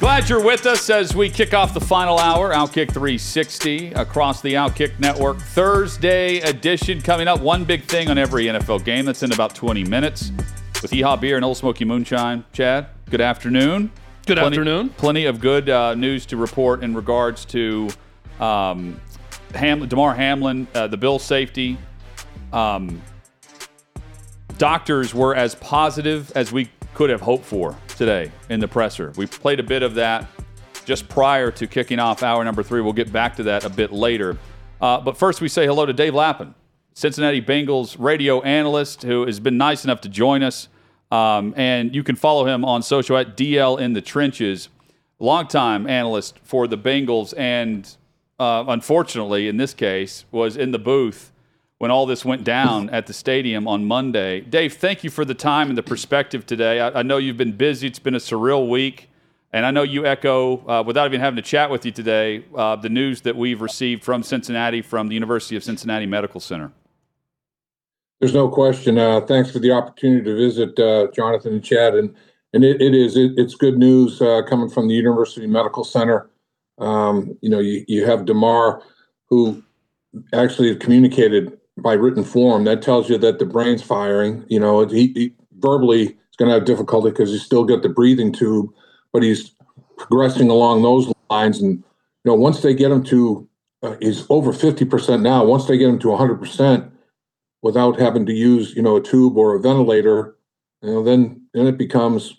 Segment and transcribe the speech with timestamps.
[0.00, 4.54] Glad you're with us as we kick off the final hour, Outkick 360 across the
[4.54, 5.38] Outkick Network.
[5.38, 7.42] Thursday edition coming up.
[7.42, 10.32] One big thing on every NFL game that's in about 20 minutes
[10.80, 12.46] with Yeehaw Beer and Ole Smoky Moonshine.
[12.54, 13.92] Chad, good afternoon.
[14.24, 14.88] Good plenty, afternoon.
[14.88, 17.90] Plenty of good uh, news to report in regards to
[18.40, 18.98] um,
[19.54, 21.76] Ham- Damar Hamlin, uh, the Bill safety.
[22.54, 23.02] Um,
[24.56, 29.12] doctors were as positive as we could have hoped for today in the presser.
[29.16, 30.26] We played a bit of that
[30.86, 32.80] just prior to kicking off hour number three.
[32.80, 34.38] We'll get back to that a bit later.
[34.80, 36.54] Uh, but first, we say hello to Dave Lapham,
[36.94, 40.68] Cincinnati Bengals radio analyst, who has been nice enough to join us.
[41.12, 44.70] Um, and you can follow him on social at DL in the Trenches.
[45.18, 47.94] Longtime analyst for the Bengals, and
[48.38, 51.32] uh, unfortunately, in this case, was in the booth
[51.80, 54.42] when all this went down at the stadium on Monday.
[54.42, 56.78] Dave, thank you for the time and the perspective today.
[56.78, 57.86] I, I know you've been busy.
[57.86, 59.08] It's been a surreal week.
[59.54, 62.76] And I know you echo, uh, without even having to chat with you today, uh,
[62.76, 66.70] the news that we've received from Cincinnati, from the University of Cincinnati Medical Center.
[68.20, 68.98] There's no question.
[68.98, 71.94] Uh, thanks for the opportunity to visit uh, Jonathan and Chad.
[71.94, 72.14] And,
[72.52, 76.28] and it, it is, it, it's good news uh, coming from the University Medical Center.
[76.76, 78.82] Um, you know, you, you have Damar,
[79.30, 79.62] who
[80.34, 84.44] actually communicated by written form, that tells you that the brain's firing.
[84.48, 87.88] You know, he, he verbally is going to have difficulty because he's still got the
[87.88, 88.70] breathing tube,
[89.12, 89.52] but he's
[89.98, 91.60] progressing along those lines.
[91.60, 91.84] And you
[92.24, 93.48] know, once they get him to,
[93.82, 95.44] uh, he's over fifty percent now.
[95.44, 96.92] Once they get him to hundred percent,
[97.62, 100.36] without having to use you know a tube or a ventilator,
[100.82, 102.34] you know, then then it becomes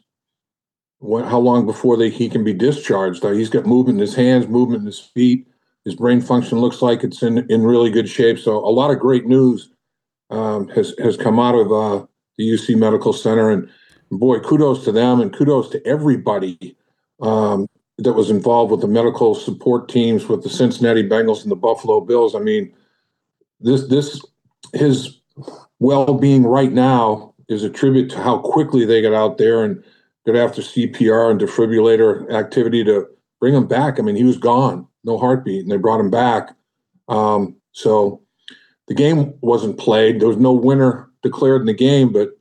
[0.99, 3.23] what, how long before they he can be discharged?
[3.23, 5.47] He's got movement in his hands, movement in his feet
[5.85, 8.37] his brain function looks like it's in, in really good shape.
[8.37, 9.69] So a lot of great news
[10.29, 12.05] um, has has come out of uh,
[12.37, 13.69] the UC Medical Center, and
[14.11, 16.75] boy, kudos to them and kudos to everybody
[17.21, 21.55] um, that was involved with the medical support teams with the Cincinnati Bengals and the
[21.55, 22.35] Buffalo Bills.
[22.35, 22.73] I mean,
[23.59, 24.23] this this
[24.73, 25.19] his
[25.79, 29.83] well being right now is a tribute to how quickly they got out there and
[30.25, 33.07] got after CPR and defibrillator activity to
[33.39, 33.99] bring him back.
[33.99, 36.55] I mean, he was gone no heartbeat, and they brought him back.
[37.07, 38.21] Um, so
[38.87, 40.19] the game wasn't played.
[40.19, 42.37] There was no winner declared in the game, but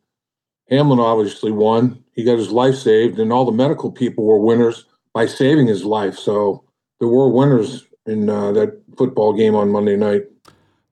[0.68, 2.02] Hamlin obviously won.
[2.12, 5.84] He got his life saved, and all the medical people were winners by saving his
[5.84, 6.16] life.
[6.16, 6.64] So
[6.98, 10.22] there were winners in uh, that football game on Monday night.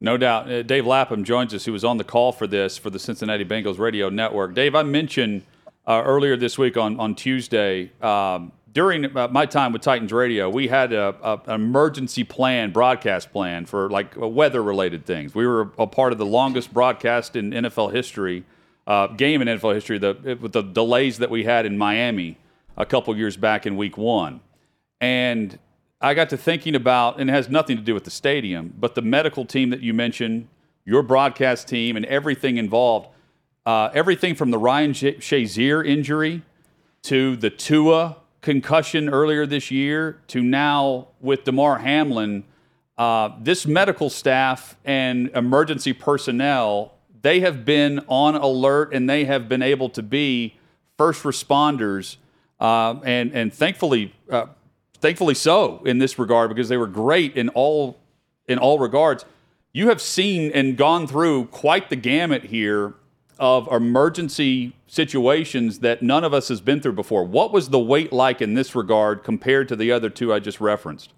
[0.00, 0.50] No doubt.
[0.50, 3.44] Uh, Dave Lapham joins us, He was on the call for this for the Cincinnati
[3.44, 4.54] Bengals radio network.
[4.54, 5.42] Dave, I mentioned
[5.86, 10.48] uh, earlier this week on, on Tuesday um, during uh, my time with Titans Radio,
[10.48, 15.34] we had a, a, an emergency plan, broadcast plan for like weather related things.
[15.34, 18.44] We were a part of the longest broadcast in NFL history,
[18.86, 22.38] uh, game in NFL history, the, with the delays that we had in Miami
[22.76, 24.38] a couple years back in week one.
[25.00, 25.58] And
[26.00, 28.94] I got to thinking about, and it has nothing to do with the stadium, but
[28.94, 30.46] the medical team that you mentioned,
[30.84, 33.08] your broadcast team, and everything involved.
[33.66, 36.42] Uh, everything from the Ryan Shazier injury
[37.02, 38.18] to the Tua
[38.48, 42.44] concussion earlier this year to now with Damar Hamlin,
[42.96, 49.50] uh, this medical staff and emergency personnel, they have been on alert and they have
[49.50, 50.56] been able to be
[50.96, 52.16] first responders,
[52.58, 54.46] uh, and and thankfully, uh,
[54.98, 57.98] thankfully so in this regard because they were great in all
[58.46, 59.26] in all regards.
[59.74, 62.94] You have seen and gone through quite the gamut here
[63.38, 67.24] of emergency situations that none of us has been through before.
[67.24, 70.60] What was the wait like in this regard compared to the other two I just
[70.60, 71.12] referenced?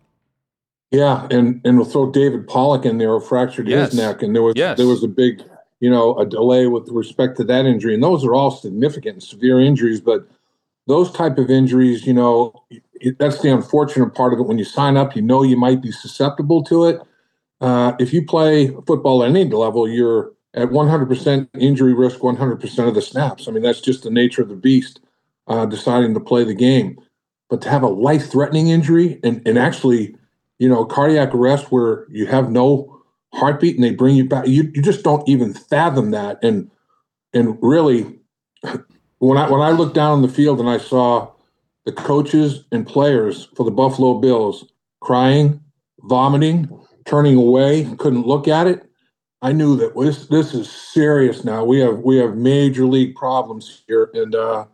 [0.91, 3.91] Yeah, and and we'll throw David Pollack in there who fractured yes.
[3.91, 4.77] his neck, and there was yes.
[4.77, 5.43] there was a big,
[5.79, 9.23] you know, a delay with respect to that injury, and those are all significant and
[9.23, 10.01] severe injuries.
[10.01, 10.27] But
[10.89, 12.65] those type of injuries, you know,
[12.95, 14.43] it, that's the unfortunate part of it.
[14.43, 17.01] When you sign up, you know you might be susceptible to it.
[17.61, 22.95] Uh, if you play football at any level, you're at 100% injury risk 100% of
[22.95, 23.47] the snaps.
[23.47, 25.01] I mean, that's just the nature of the beast
[25.47, 26.99] uh, deciding to play the game.
[27.49, 30.17] But to have a life threatening injury and, and actually,
[30.59, 33.01] you know, cardiac arrest where you have no
[33.33, 36.39] heartbeat and they bring you back, you, you just don't even fathom that.
[36.43, 36.71] And,
[37.33, 38.19] and really,
[39.19, 41.31] when I when I looked down the field and I saw
[41.85, 44.65] the coaches and players for the Buffalo Bills
[45.01, 45.61] crying,
[46.01, 46.69] vomiting,
[47.05, 48.90] turning away, couldn't look at it.
[49.43, 51.65] I knew that this this is serious now.
[51.65, 54.67] We have we have major league problems here, and uh,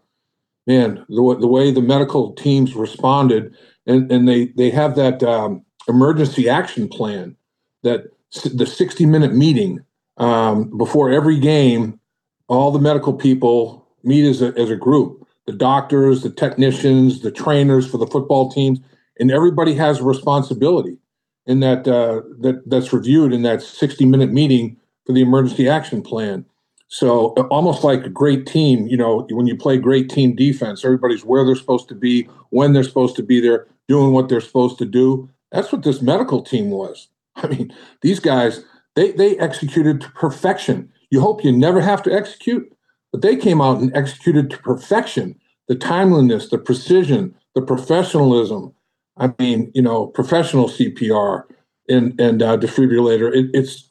[0.66, 3.54] man, the the way the medical teams responded,
[3.86, 7.36] and and they they have that um, emergency action plan,
[7.84, 8.06] that
[8.44, 9.84] the sixty minute meeting
[10.16, 12.00] um, before every game,
[12.48, 17.30] all the medical people meet as a as a group, the doctors, the technicians, the
[17.30, 18.80] trainers for the football teams,
[19.20, 20.98] and everybody has a responsibility
[21.46, 24.76] in that uh, that that's reviewed in that 60 minute meeting
[25.06, 26.44] for the emergency action plan.
[26.88, 31.24] So almost like a great team, you know, when you play great team defense, everybody's
[31.24, 34.78] where they're supposed to be, when they're supposed to be there, doing what they're supposed
[34.78, 35.28] to do.
[35.50, 37.08] That's what this medical team was.
[37.36, 38.64] I mean, these guys,
[38.94, 40.92] they they executed to perfection.
[41.10, 42.72] You hope you never have to execute,
[43.12, 45.38] but they came out and executed to perfection.
[45.68, 48.72] The timeliness, the precision, the professionalism,
[49.18, 51.44] I mean, you know, professional CPR
[51.88, 53.34] and and uh, defibrillator.
[53.34, 53.90] It, it's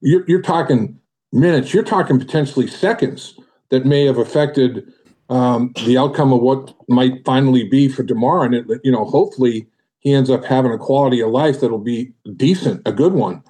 [0.00, 0.98] you're, you're talking
[1.32, 1.74] minutes.
[1.74, 3.38] You're talking potentially seconds
[3.70, 4.92] that may have affected
[5.28, 8.44] um, the outcome of what might finally be for Damar.
[8.44, 9.66] And it, you know, hopefully
[9.98, 13.42] he ends up having a quality of life that'll be decent, a good one.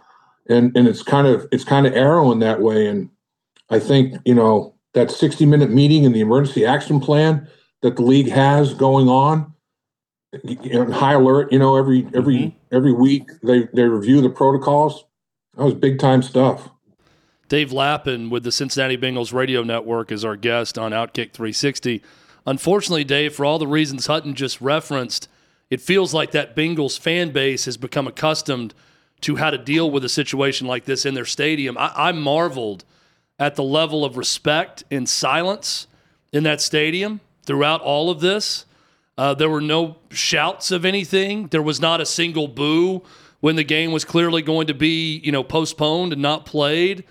[0.49, 2.87] And and it's kind of it's kind of arrowing that way.
[2.87, 3.11] And
[3.70, 7.46] I think you know that 60 minute meeting and the emergency action plan
[7.82, 9.52] that the league has going on
[10.92, 11.52] high alert.
[11.52, 12.76] You know, every every mm-hmm.
[12.76, 15.04] every week they they review the protocols.
[15.56, 16.69] That was big time stuff.
[17.48, 22.02] Dave Lapham with the Cincinnati Bengals radio network is our guest on Outkick 360.
[22.46, 25.28] Unfortunately, Dave, for all the reasons Hutton just referenced,
[25.70, 28.75] it feels like that Bengals fan base has become accustomed
[29.22, 31.76] to how to deal with a situation like this in their stadium.
[31.78, 32.84] I, I marveled
[33.38, 35.86] at the level of respect and silence
[36.32, 38.66] in that stadium throughout all of this.
[39.19, 41.49] Uh, there were no shouts of anything.
[41.49, 43.03] There was not a single boo
[43.41, 47.03] when the game was clearly going to be, you know, postponed and not played.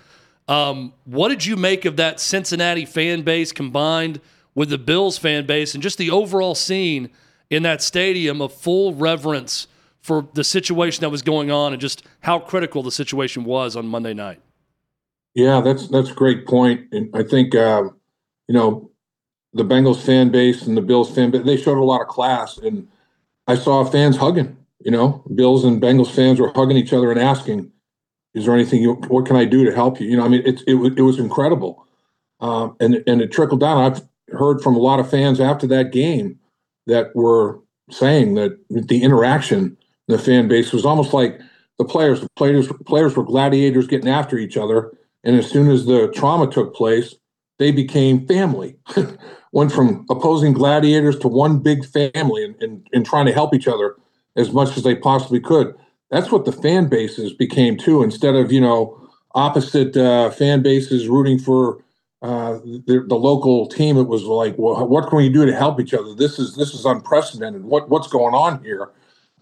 [0.48, 4.22] Um, what did you make of that Cincinnati fan base combined
[4.54, 7.10] with the Bills fan base and just the overall scene
[7.50, 9.66] in that stadium of full reverence
[10.00, 13.86] for the situation that was going on and just how critical the situation was on
[13.86, 14.40] Monday night?
[15.34, 17.84] Yeah, that's that's a great point, and I think uh,
[18.48, 18.87] you know
[19.58, 22.56] the Bengals fan base and the Bills fan base, they showed a lot of class.
[22.58, 22.88] And
[23.46, 27.20] I saw fans hugging, you know, Bills and Bengals fans were hugging each other and
[27.20, 27.70] asking,
[28.34, 30.08] is there anything you, what can I do to help you?
[30.08, 31.86] You know, I mean, it, it, it was incredible.
[32.40, 33.78] Um, and, and it trickled down.
[33.78, 34.02] I've
[34.36, 36.38] heard from a lot of fans after that game
[36.86, 39.76] that were saying that the interaction
[40.08, 41.40] in the fan base was almost like
[41.78, 44.92] the players, the players, players were gladiators getting after each other.
[45.24, 47.14] And as soon as the trauma took place,
[47.58, 48.76] they became family.
[49.52, 53.68] went from opposing gladiators to one big family and, and, and trying to help each
[53.68, 53.96] other
[54.36, 55.74] as much as they possibly could.
[56.10, 58.02] That's what the fan bases became too.
[58.02, 58.98] Instead of you know
[59.34, 61.82] opposite uh, fan bases rooting for
[62.22, 62.54] uh,
[62.86, 65.94] the, the, local team, it was like, well, what can we do to help each
[65.94, 66.14] other?
[66.14, 67.64] This is this is unprecedented.
[67.64, 68.90] What what's going on here?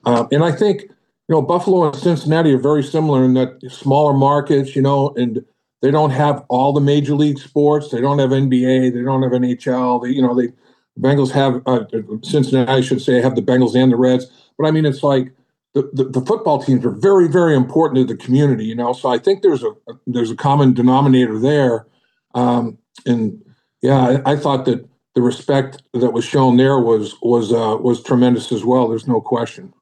[0.05, 0.91] Um, and I think you
[1.31, 5.44] know Buffalo and Cincinnati are very similar in that smaller markets, you know, and
[5.82, 7.90] they don't have all the major league sports.
[7.90, 8.93] They don't have NBA.
[8.93, 10.02] They don't have NHL.
[10.02, 10.49] They, you know, they
[10.96, 11.85] the Bengals have uh,
[12.23, 12.73] Cincinnati.
[12.73, 14.26] I should say have the Bengals and the Reds.
[14.59, 15.33] But I mean, it's like
[15.75, 18.64] the, the, the, football teams are very, very important to the community.
[18.64, 19.73] You know, so I think there's a,
[20.06, 21.87] there's a common denominator there.
[22.35, 23.45] Um, and
[23.83, 28.02] yeah, I, I, thought that the respect that was shown there was was uh, was
[28.02, 28.88] tremendous as well.
[28.88, 29.75] There's no question.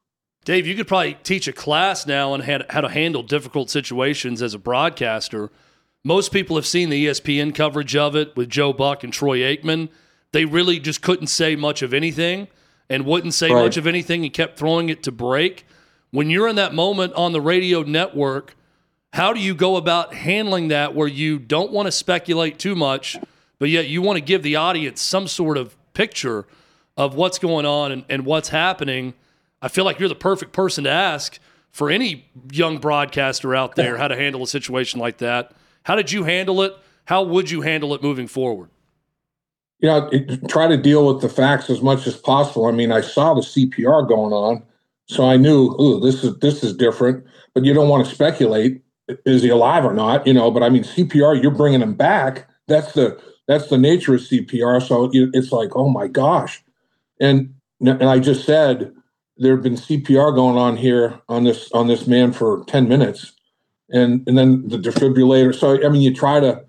[0.44, 4.52] Dave, you could probably teach a class now on how to handle difficult situations as
[4.52, 5.50] a broadcaster
[6.04, 9.88] most people have seen the ESPN coverage of it with Joe Buck and Troy Aikman.
[10.32, 12.48] They really just couldn't say much of anything
[12.90, 13.62] and wouldn't say right.
[13.62, 15.66] much of anything and kept throwing it to break.
[16.10, 18.54] When you're in that moment on the radio network,
[19.14, 23.16] how do you go about handling that where you don't want to speculate too much,
[23.58, 26.46] but yet you want to give the audience some sort of picture
[26.96, 29.14] of what's going on and, and what's happening?
[29.62, 31.38] I feel like you're the perfect person to ask
[31.70, 35.52] for any young broadcaster out there how to handle a situation like that
[35.84, 36.76] how did you handle it?
[37.06, 38.70] How would you handle it moving forward?
[39.78, 42.66] You know, it, try to deal with the facts as much as possible.
[42.66, 44.62] I mean, I saw the CPR going on,
[45.06, 47.24] so I knew, ooh, this is this is different.
[47.54, 50.26] But you don't want to speculate is he alive or not?
[50.26, 52.48] You know, but I mean, CPR, you're bringing him back.
[52.68, 54.82] That's the that's the nature of CPR.
[54.86, 56.62] So it's like, oh my gosh,
[57.20, 58.92] and and I just said
[59.36, 63.32] there have been CPR going on here on this on this man for ten minutes,
[63.90, 65.54] and and then the defibrillator.
[65.54, 66.64] So I mean, you try to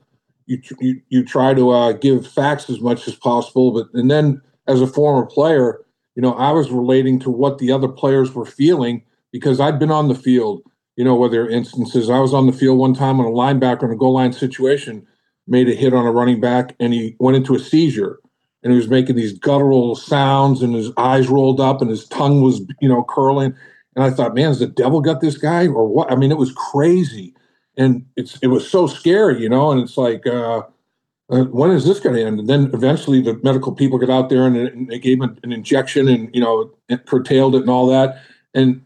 [0.46, 3.72] you you, you try to uh, give facts as much as possible.
[3.72, 5.82] But and then as a former player,
[6.16, 9.92] you know, I was relating to what the other players were feeling because I'd been
[9.92, 10.62] on the field.
[10.96, 13.92] You know, are instances I was on the field one time on a linebacker in
[13.92, 15.06] a goal line situation,
[15.46, 18.20] made a hit on a running back, and he went into a seizure
[18.66, 22.42] and he was making these guttural sounds and his eyes rolled up and his tongue
[22.42, 23.56] was you know curling
[23.96, 26.12] and i thought man has the devil got this guy or what?
[26.12, 27.34] I mean it was crazy.
[27.78, 30.62] And it's it was so scary you know and it's like uh,
[31.30, 32.40] uh, when is this going to end?
[32.40, 35.52] And then eventually the medical people get out there and, and they gave him an
[35.52, 38.22] injection and you know it curtailed it and all that.
[38.54, 38.82] And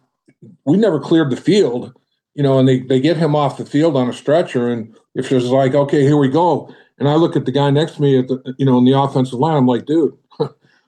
[0.66, 1.94] we never cleared the field
[2.36, 5.30] you know and they, they get him off the field on a stretcher and if
[5.30, 6.74] there's like okay here we go.
[7.00, 8.92] And I look at the guy next to me at the, you know, in the
[8.92, 9.56] offensive line.
[9.56, 10.18] I'm like, dude,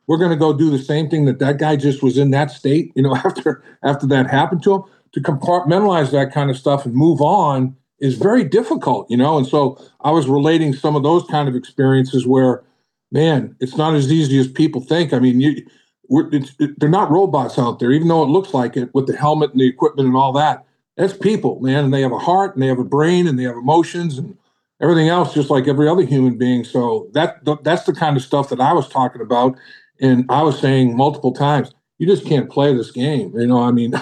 [0.08, 2.52] we're going to go do the same thing that that guy just was in that
[2.52, 2.92] state.
[2.96, 6.94] You know, after after that happened to him, to compartmentalize that kind of stuff and
[6.94, 9.10] move on is very difficult.
[9.10, 12.64] You know, and so I was relating some of those kind of experiences where,
[13.12, 15.14] man, it's not as easy as people think.
[15.14, 15.66] I mean, you.
[16.14, 19.52] It, they're not robots out there, even though it looks like it with the helmet
[19.52, 20.66] and the equipment and all that.
[20.98, 23.44] That's people, man, and they have a heart and they have a brain and they
[23.44, 24.38] have emotions and
[24.82, 26.64] everything else just like every other human being.
[26.64, 29.58] So that that's the kind of stuff that I was talking about,
[30.02, 33.32] and I was saying multiple times, you just can't play this game.
[33.36, 33.94] You know, I mean,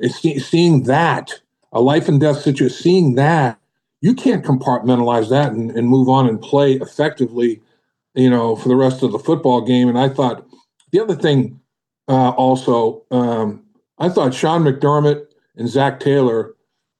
[0.08, 1.32] seeing that
[1.72, 3.58] a life and death situation, seeing that
[4.00, 7.60] you can't compartmentalize that and, and move on and play effectively.
[8.14, 9.88] You know, for the rest of the football game.
[9.88, 10.46] And I thought
[10.92, 11.60] the other thing
[12.06, 13.64] uh, also, um,
[13.98, 16.54] I thought Sean McDermott and Zac Taylor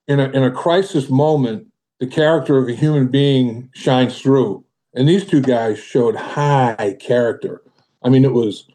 [0.09, 1.69] in a in a crisis moment
[2.01, 4.65] the character of a human being shines through.
[4.95, 7.63] And these two guys showed high character.
[8.05, 8.67] I mean, it was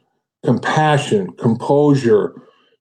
[0.43, 2.33] compassion, composure.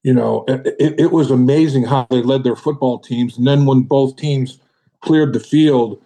[0.03, 3.37] You know, it, it, was amazing how they led their football teams.
[3.37, 4.59] And then when both teams
[5.03, 6.03] cleared the field,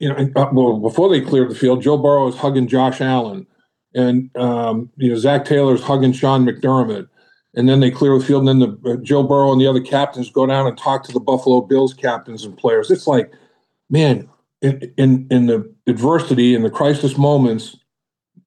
[0.00, 3.46] you know, uh, well, before they cleared the field, Joe Burrow was hugging Josh Allen,
[3.94, 7.08] and um, you know Zac Taylor's hugging Sean McDermott,
[7.54, 9.80] and then they clear the field, and then the uh, Joe Burrow and the other
[9.80, 12.90] captains go down and talk to the Buffalo Bills captains and players.
[12.90, 13.32] It's like
[13.90, 14.28] man,
[14.62, 17.76] in, in, in the adversity and the crisis moments,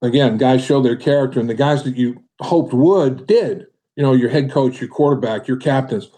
[0.02, 3.66] again, guys show their character, and the guys that you hoped would did.
[3.96, 6.10] You know, your head coach, your quarterback, your captains.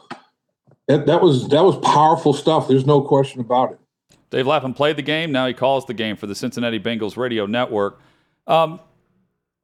[0.87, 2.69] That that was that was powerful stuff.
[2.69, 3.79] There's no question about it.
[4.31, 5.33] Dave Lapham played the game.
[5.33, 8.01] Now he calls the game for the Cincinnati Bengals radio network.
[8.47, 8.81] Um,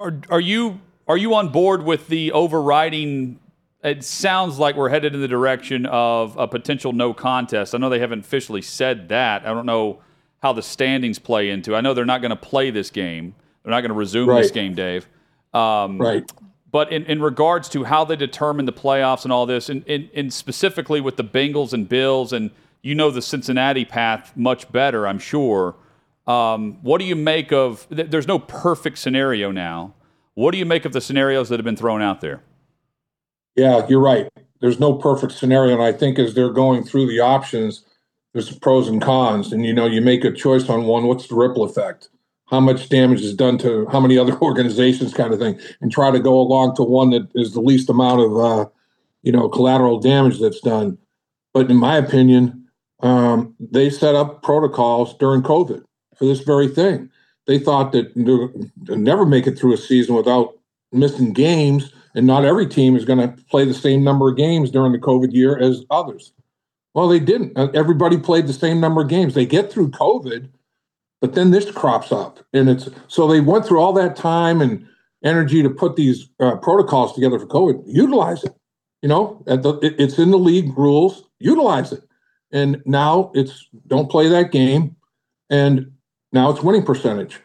[0.00, 3.38] are are you are you on board with the overriding
[3.82, 7.75] it sounds like we're headed in the direction of a potential no contest.
[7.75, 9.46] I know they haven't officially said that.
[9.46, 10.00] I don't know
[10.42, 11.76] how the standings play into.
[11.76, 13.35] I know they're not going to play this game.
[13.66, 14.42] They're not going to resume right.
[14.42, 15.08] this game, Dave.
[15.52, 16.23] Um, right.
[16.70, 20.08] But in, in regards to how they determine the playoffs and all this, and, and,
[20.14, 25.04] and specifically with the Bengals and Bills, and you know the Cincinnati path much better,
[25.08, 25.75] I'm sure.
[26.28, 27.88] Um, what do you make of?
[27.90, 29.94] There's no perfect scenario now.
[30.35, 32.44] What do you make of the scenarios that have been thrown out there?
[33.56, 34.28] Yeah, you're right.
[34.61, 35.75] There's no perfect scenario.
[35.75, 37.85] And I think as they're going through the options,
[38.32, 39.52] there's pros and cons.
[39.52, 42.11] And, you know, you make a choice on one, what's the ripple effect?
[42.46, 46.10] How much damage is done to how many other organizations, kind of thing, and try
[46.10, 48.68] to go along to one that is the least amount of, uh,
[49.22, 50.98] you know, collateral damage that's done.
[51.52, 52.68] But in my opinion,
[53.00, 55.82] um, they set up protocols during COVID
[56.16, 57.10] for this very thing.
[57.46, 60.54] They thought that they'd never make it through a season without
[60.92, 64.70] missing games and not every team is going to play the same number of games
[64.70, 66.32] during the COVID year as others.
[66.94, 67.56] Well, they didn't.
[67.56, 69.34] Uh, everybody played the same number of games.
[69.34, 70.48] They get through COVID,
[71.20, 74.87] but then this crops up, and it's so they went through all that time and
[75.25, 77.82] energy to put these uh, protocols together for COVID.
[77.87, 78.54] Utilize it.
[79.02, 81.25] You know, the, it, it's in the league rules.
[81.38, 82.02] Utilize it.
[82.52, 84.96] And now it's don't play that game,
[85.50, 85.92] and
[86.32, 87.40] now it's winning percentage.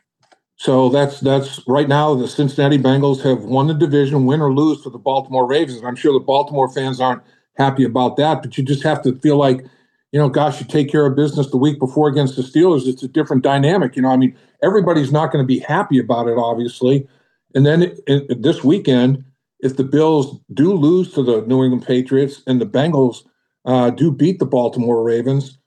[0.58, 4.84] So that's that's right now the Cincinnati Bengals have won the division, win or lose
[4.84, 5.80] for the Baltimore Ravens.
[5.80, 7.24] And I'm sure the Baltimore fans aren't
[7.58, 9.66] happy about that, but you just have to feel like,
[10.12, 12.86] you know, gosh, you take care of business the week before against the Steelers.
[12.86, 13.96] It's a different dynamic.
[13.96, 17.08] You know, I mean, everybody's not going to be happy about it, obviously.
[17.56, 19.24] And then it, it, this weekend,
[19.60, 23.24] if the Bills do lose to the New England Patriots and the Bengals
[23.65, 25.58] uh, do beat the Baltimore Ravens,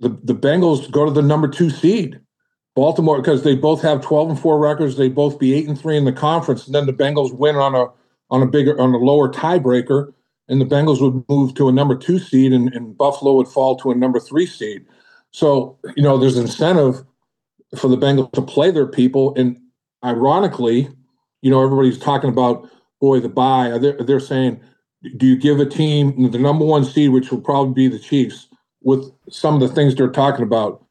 [0.00, 2.20] the, the Bengals go to the number two seed.
[2.74, 5.96] Baltimore, because they both have 12 and 4 records, they both be 8 and 3
[5.96, 6.66] in the conference.
[6.66, 7.86] And then the Bengals win on a
[8.30, 10.12] on a bigger on a lower tiebreaker,
[10.48, 13.76] and the Bengals would move to a number two seed and, and Buffalo would fall
[13.76, 14.84] to a number three seed.
[15.30, 17.04] So, you know, there's incentive
[17.76, 19.34] for the Bengals to play their people.
[19.36, 19.58] And
[20.04, 20.88] ironically,
[21.42, 22.68] you know, everybody's talking about
[23.00, 23.76] boy, the bye.
[23.78, 24.60] They're, they're saying,
[25.16, 28.48] do you give a team the number one seed, which will probably be the Chiefs,
[28.80, 30.84] with some of the things they're talking about?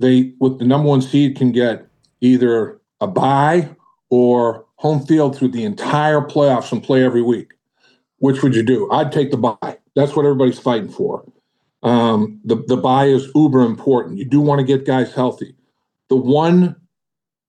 [0.00, 1.86] they with the number one seed can get
[2.20, 3.68] either a bye
[4.08, 7.52] or home field through the entire playoffs and play every week.
[8.20, 8.90] Which would you do?
[8.92, 9.78] I'd take the bye.
[9.96, 11.24] That's what everybody's fighting for.
[11.82, 14.18] Um, the the bye is uber important.
[14.18, 15.54] You do want to get guys healthy.
[16.08, 16.76] The one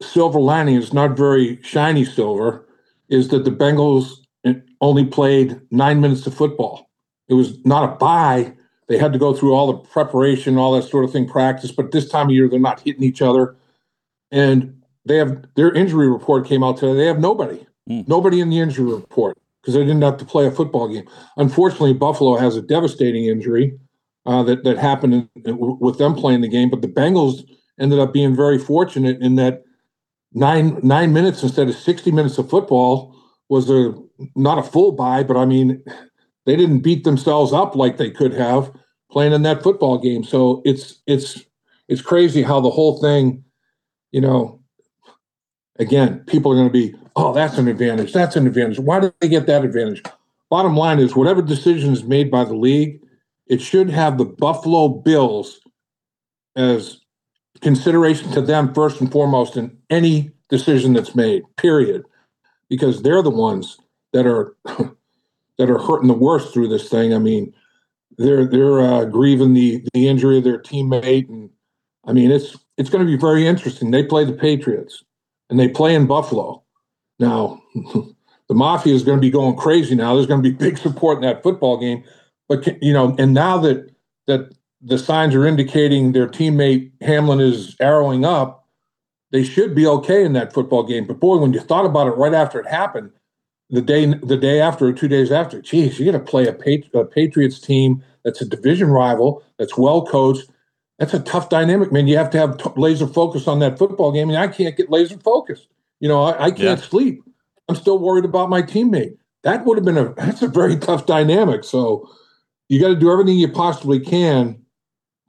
[0.02, 2.66] silver lining is not very shiny silver,
[3.10, 4.16] is that the Bengals
[4.80, 6.90] only played nine minutes of football.
[7.28, 8.54] It was not a bye.
[8.88, 11.72] They had to go through all the preparation, all that sort of thing, practice.
[11.72, 13.56] But this time of year, they're not hitting each other,
[14.32, 16.94] and they have their injury report came out today.
[16.94, 18.08] They have nobody, mm.
[18.08, 21.08] nobody in the injury report because they didn't have to play a football game.
[21.38, 23.78] Unfortunately, Buffalo has a devastating injury
[24.26, 26.70] uh, that that happened in, with them playing the game.
[26.70, 27.48] But the Bengals
[27.80, 29.64] ended up being very fortunate in that
[30.34, 33.16] nine nine minutes instead of sixty minutes of football
[33.50, 33.94] was a
[34.36, 35.84] not a full bye, but I mean
[36.46, 38.72] they didn't beat themselves up like they could have
[39.12, 40.24] playing in that football game.
[40.24, 41.44] So it's it's
[41.88, 43.44] it's crazy how the whole thing,
[44.12, 44.58] you know.
[45.80, 48.14] Again, people are going to be, oh, that's an advantage.
[48.14, 48.80] That's an advantage.
[48.80, 50.02] Why do they get that advantage?
[50.50, 53.02] Bottom line is, whatever decision is made by the league,
[53.48, 55.62] it should have the Buffalo Bills
[56.56, 57.00] as
[57.62, 62.04] consideration to them first and foremost in any decision that's made, period.
[62.70, 63.78] Because they're the ones
[64.14, 67.14] that are that are hurting the worst through this thing.
[67.14, 67.54] I mean,
[68.18, 71.50] they're they're uh, grieving the the injury of their teammate, and
[72.06, 73.92] I mean it's it's going to be very interesting.
[73.92, 75.04] They play the Patriots,
[75.50, 76.64] and they play in Buffalo.
[77.22, 80.16] Now, the Mafia is going to be going crazy now.
[80.16, 82.04] There's going to be big support in that football game.
[82.50, 83.90] But you know, and now that
[84.28, 84.52] that
[84.82, 88.68] the signs are indicating their teammate Hamlin is arrowing up,
[89.32, 91.06] they should be okay in that football game.
[91.06, 93.12] But boy, when you thought about it right after it happened,
[93.70, 96.54] the day the day after or two days after, geez, you got to play a,
[96.54, 100.50] Pat- a Patriots team that's a division rival, that's well coached.
[101.00, 102.08] That's a tough dynamic, man.
[102.08, 104.92] You have to have t- laser focus on that football game, and I can't get
[104.92, 105.68] laser focused.
[106.02, 106.86] You know, I, I can't yeah.
[106.88, 107.24] sleep.
[107.70, 109.18] I'm still worried about my teammate.
[109.44, 111.64] That would have been a that's a very tough dynamic.
[111.64, 112.10] So
[112.68, 114.62] you got to do everything you possibly can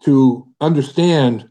[0.04, 1.48] to understand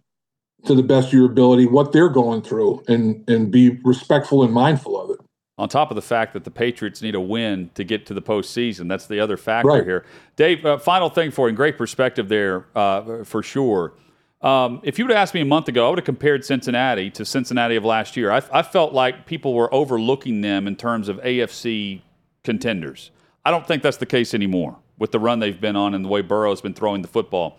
[0.65, 4.53] to the best of your ability what they're going through and and be respectful and
[4.53, 5.17] mindful of it.
[5.57, 8.21] On top of the fact that the Patriots need a win to get to the
[8.21, 9.83] postseason, that's the other factor right.
[9.83, 10.05] here.
[10.35, 13.93] Dave, uh, final thing for you, great perspective there uh, for sure.
[14.41, 17.11] Um, if you would have asked me a month ago, I would have compared Cincinnati
[17.11, 18.31] to Cincinnati of last year.
[18.31, 22.01] I, I felt like people were overlooking them in terms of AFC
[22.43, 23.11] contenders.
[23.45, 26.09] I don't think that's the case anymore with the run they've been on and the
[26.09, 27.57] way Burrow's been throwing the football.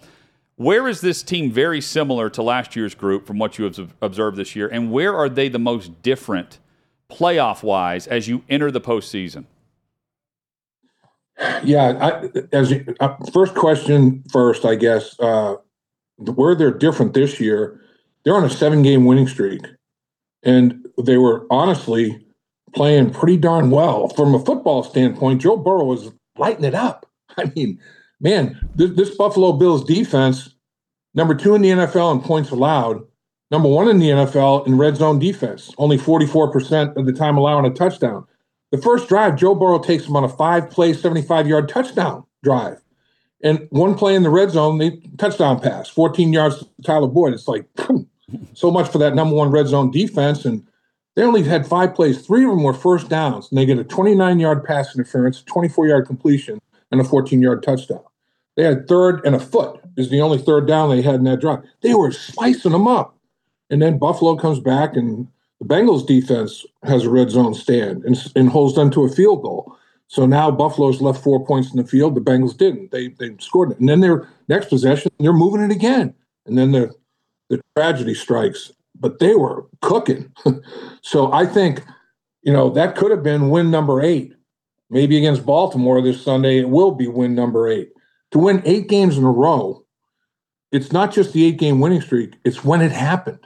[0.56, 4.36] Where is this team very similar to last year's group from what you have observed
[4.36, 6.58] this year, and where are they the most different
[7.10, 9.46] playoff wise as you enter the postseason?
[11.64, 15.56] Yeah, I, as uh, first question first, I guess uh,
[16.30, 17.80] where they're different this year,
[18.24, 19.62] they're on a seven game winning streak,
[20.42, 22.24] and they were honestly
[22.74, 25.42] playing pretty darn well from a football standpoint.
[25.42, 27.06] Joe Burrow was lighting it up.
[27.36, 27.80] I mean,
[28.20, 30.54] man, this, this, Buffalo Bills defense,
[31.14, 33.02] number two in the NFL in points allowed,
[33.50, 37.66] number one in the NFL in red zone defense, only 44% of the time allowing
[37.66, 38.26] a touchdown.
[38.70, 42.81] The first drive, Joe Burrow takes them on a five play, 75 yard touchdown drive.
[43.42, 47.34] And one play in the red zone, they touchdown pass, 14 yards to Tyler Boyd.
[47.34, 48.02] It's like hmm,
[48.54, 50.44] so much for that number one red zone defense.
[50.44, 50.66] And
[51.16, 52.24] they only had five plays.
[52.24, 55.88] Three of them were first downs, and they get a 29 yard pass interference, 24
[55.88, 58.02] yard completion and a 14 yard touchdown.
[58.56, 61.40] They had third and a foot is the only third down they had in that
[61.40, 61.64] drive.
[61.80, 63.16] They were slicing them up.
[63.70, 65.26] And then Buffalo comes back and
[65.58, 69.42] the Bengals defense has a red zone stand and, and holds them to a field
[69.42, 69.76] goal.
[70.12, 72.14] So now Buffalo's left four points in the field.
[72.14, 72.90] The Bengals didn't.
[72.90, 73.80] They they scored it.
[73.80, 76.14] And then their next possession, they're moving it again.
[76.46, 76.92] And then the
[77.48, 78.72] the tragedy strikes.
[78.98, 80.32] But they were cooking.
[81.02, 81.82] so I think,
[82.42, 84.34] you know, that could have been win number eight
[84.92, 87.90] maybe against Baltimore this Sunday, it will be win number eight.
[88.32, 89.84] To win eight games in a row,
[90.70, 93.40] it's not just the eight game winning streak, it's when it happened.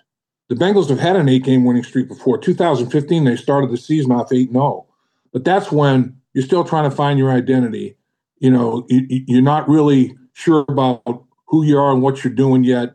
[0.48, 2.38] The Bengals have had an eight game winning streak before.
[2.38, 4.86] 2015, they started the season off 8 0.
[5.32, 7.96] But that's when you're still trying to find your identity.
[8.40, 11.02] You know, you're not really sure about
[11.46, 12.94] who you are and what you're doing yet.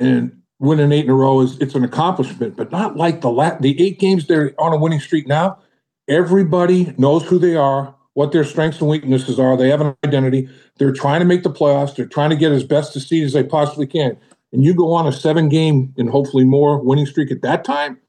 [0.00, 3.56] And winning eight in a row is it's an accomplishment, but not like the la-
[3.60, 5.60] the eight games they're on a winning streak now.
[6.08, 9.56] Everybody knows who they are, what their strengths and weaknesses are.
[9.56, 10.48] They have an identity.
[10.78, 11.94] They're trying to make the playoffs.
[11.94, 14.16] They're trying to get as best a seed as they possibly can.
[14.52, 18.00] And you go on a seven game and hopefully more winning streak at that time.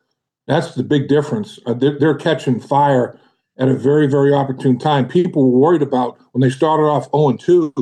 [0.48, 1.60] That's the big difference.
[1.68, 3.20] Uh, they're, they're catching fire
[3.60, 5.08] at a very, very opportune time.
[5.08, 7.74] People were worried about when they started off 0 2,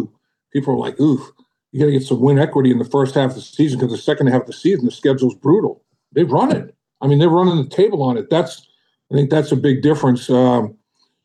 [0.53, 1.31] people were like, oof,
[1.71, 3.91] you got to get some win equity in the first half of the season because
[3.91, 5.83] the second half of the season the schedule's brutal.
[6.13, 6.73] They've run it.
[7.01, 8.29] I mean, they're running the table on it.
[8.29, 8.65] That's
[9.11, 10.75] I think that's a big difference, um,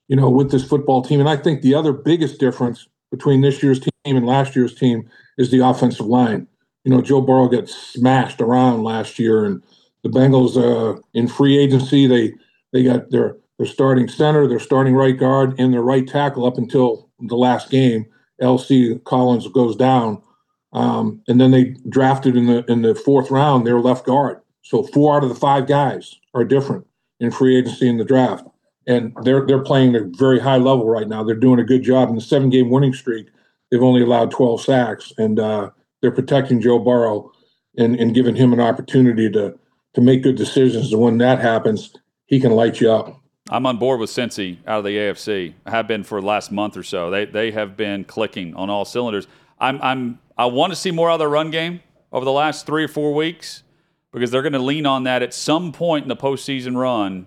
[0.09, 1.21] you know, with this football team.
[1.21, 5.09] And I think the other biggest difference between this year's team and last year's team
[5.39, 6.47] is the offensive line.
[6.85, 9.63] You know, Joe Burrow got smashed around last year, and
[10.03, 12.33] the Bengals uh, in free agency they
[12.73, 16.57] they got their their starting center, their starting right guard, and their right tackle up
[16.57, 18.07] until the last game.
[18.41, 20.23] La'el Collins goes down,
[20.73, 24.41] um, and then they drafted in the in the fourth round their left guard.
[24.63, 26.87] So four out of the five guys are different
[27.21, 28.47] in free agency in the draft,
[28.87, 31.23] and they're they're playing at a very high level right now.
[31.23, 33.27] They're doing a good job in the seven game winning streak.
[33.71, 35.69] They've only allowed 12 sacks, and uh,
[36.01, 37.31] they're protecting Joe Burrow
[37.77, 39.59] and, and giving him an opportunity to
[39.97, 40.95] to make good decisions.
[40.95, 41.93] And when that happens,
[42.25, 43.20] he can light you up.
[43.53, 45.55] I'm on board with Cincy out of the AFC.
[45.67, 47.11] I have been for the last month or so.
[47.11, 49.27] They they have been clicking on all cylinders.
[49.59, 51.81] I'm I'm I want to see more out of their run game
[52.13, 53.65] over the last three or four weeks
[54.13, 57.27] because they're going to lean on that at some point in the postseason run.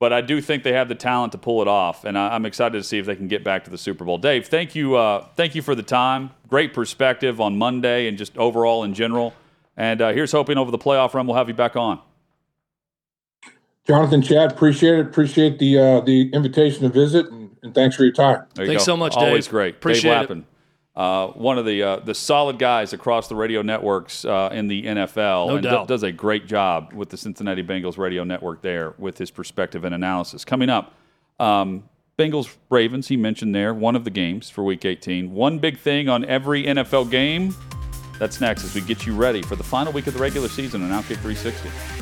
[0.00, 2.44] But I do think they have the talent to pull it off, and I, am
[2.44, 4.18] excited to see if they can get back to the Super Bowl.
[4.18, 6.30] Dave, thank you, uh, thank you for the time.
[6.48, 9.32] Great perspective on Monday and just overall in general.
[9.76, 12.00] And uh, here's hoping over the playoff run we'll have you back on.
[13.86, 15.06] Jonathan, Chad, appreciate it.
[15.06, 18.46] Appreciate the uh, the invitation to visit, and, and thanks for your time.
[18.56, 18.92] You Thanks go.
[18.92, 19.24] so much, Dave.
[19.24, 19.74] Always great.
[19.76, 20.46] Appreciate Dave Lapham,
[20.94, 24.84] uh, one of the uh, the solid guys across the radio networks uh, in the
[24.84, 25.88] NFL, no and doubt.
[25.88, 29.94] does a great job with the Cincinnati Bengals radio network there with his perspective and
[29.94, 30.44] analysis.
[30.44, 30.94] Coming up,
[31.40, 31.82] um,
[32.16, 33.08] Bengals Ravens.
[33.08, 35.32] He mentioned there one of the games for Week 18.
[35.32, 37.52] One big thing on every NFL game.
[38.20, 40.82] That's next as we get you ready for the final week of the regular season
[40.84, 42.01] on Outkick 360.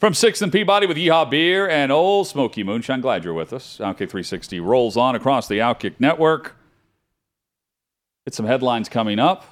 [0.00, 3.00] From Sixth and Peabody with Yeehaw Beer and Ole Smoky Moonshine.
[3.00, 3.78] Glad you're with us.
[3.78, 6.56] Outkick 360 rolls on across the Outkick network.
[8.26, 9.44] Get some headlines coming up.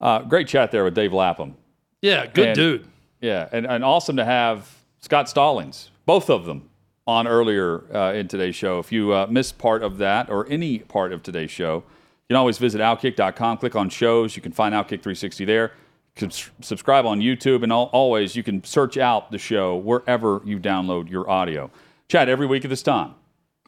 [0.00, 1.56] Uh, great chat there with Dave Lapham.
[2.02, 2.86] Yeah, good And- dude.
[3.20, 6.68] Yeah, and, and awesome to have Scott Stallings, both of them,
[7.06, 8.78] on earlier uh, in today's show.
[8.80, 12.36] If you uh, missed part of that or any part of today's show, you can
[12.36, 14.36] always visit Outkick.com, click on shows.
[14.36, 15.72] You can find Outkick 360 there.
[16.16, 20.58] Subs- subscribe on YouTube, and al- always you can search out the show wherever you
[20.60, 21.70] download your audio.
[22.08, 23.14] Chad, every week at this time,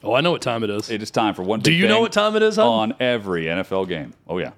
[0.03, 0.89] Oh, I know what time it is.
[0.91, 1.59] it is time for one.
[1.59, 4.13] Do you know what time it is, on every NFL game?
[4.27, 4.51] Oh yeah.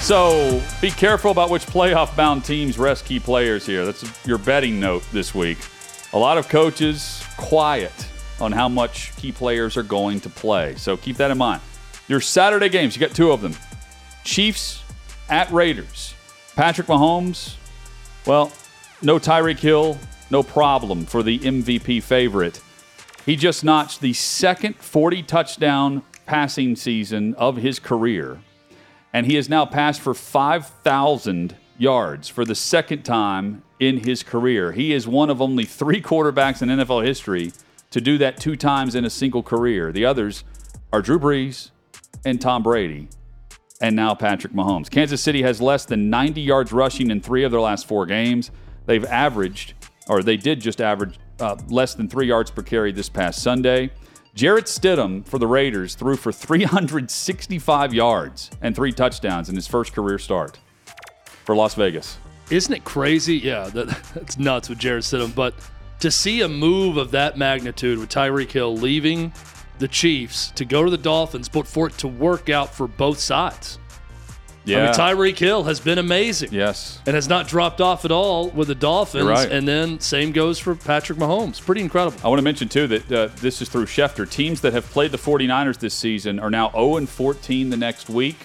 [0.00, 3.84] So be careful about which playoff bound teams rest key players here.
[3.86, 5.58] That's your betting note this week.
[6.12, 7.92] A lot of coaches quiet
[8.40, 10.74] on how much key players are going to play.
[10.74, 11.62] So keep that in mind.
[12.08, 13.54] Your Saturday games, you got two of them
[14.24, 14.82] Chiefs
[15.28, 16.14] at Raiders.
[16.54, 17.54] Patrick Mahomes,
[18.26, 18.52] well,
[19.00, 19.98] no Tyreek Hill,
[20.30, 22.60] no problem for the MVP favorite.
[23.24, 28.40] He just notched the second 40 touchdown passing season of his career,
[29.12, 34.72] and he has now passed for 5,000 yards for the second time in his career.
[34.72, 37.52] He is one of only three quarterbacks in NFL history
[37.90, 39.92] to do that two times in a single career.
[39.92, 40.44] The others
[40.92, 41.70] are Drew Brees
[42.24, 43.08] and Tom Brady,
[43.82, 44.88] and now Patrick Mahomes.
[44.88, 48.52] Kansas City has less than 90 yards rushing in three of their last four games.
[48.86, 49.74] They've averaged,
[50.08, 53.90] or they did just average, uh, less than three yards per carry this past Sunday.
[54.34, 59.92] Jarrett Stidham for the Raiders threw for 365 yards and three touchdowns in his first
[59.92, 60.58] career start
[61.44, 62.18] for Las Vegas.
[62.50, 63.36] Isn't it crazy?
[63.36, 65.34] Yeah, that, that's nuts with Jarrett Stidham.
[65.34, 65.54] But
[65.98, 69.32] to see a move of that magnitude with Tyreek Hill leaving
[69.78, 73.18] the Chiefs to go to the Dolphins, but for it to work out for both
[73.18, 73.78] sides.
[74.64, 74.78] Yeah.
[74.78, 76.50] I mean, Tyreek Hill has been amazing.
[76.52, 77.00] yes.
[77.04, 79.26] And has not dropped off at all with the Dolphins.
[79.26, 79.50] Right.
[79.50, 81.60] And then same goes for Patrick Mahomes.
[81.60, 82.16] Pretty incredible.
[82.24, 84.28] I want to mention, too, that uh, this is through Schefter.
[84.30, 88.36] Teams that have played the 49ers this season are now 0 14 the next week.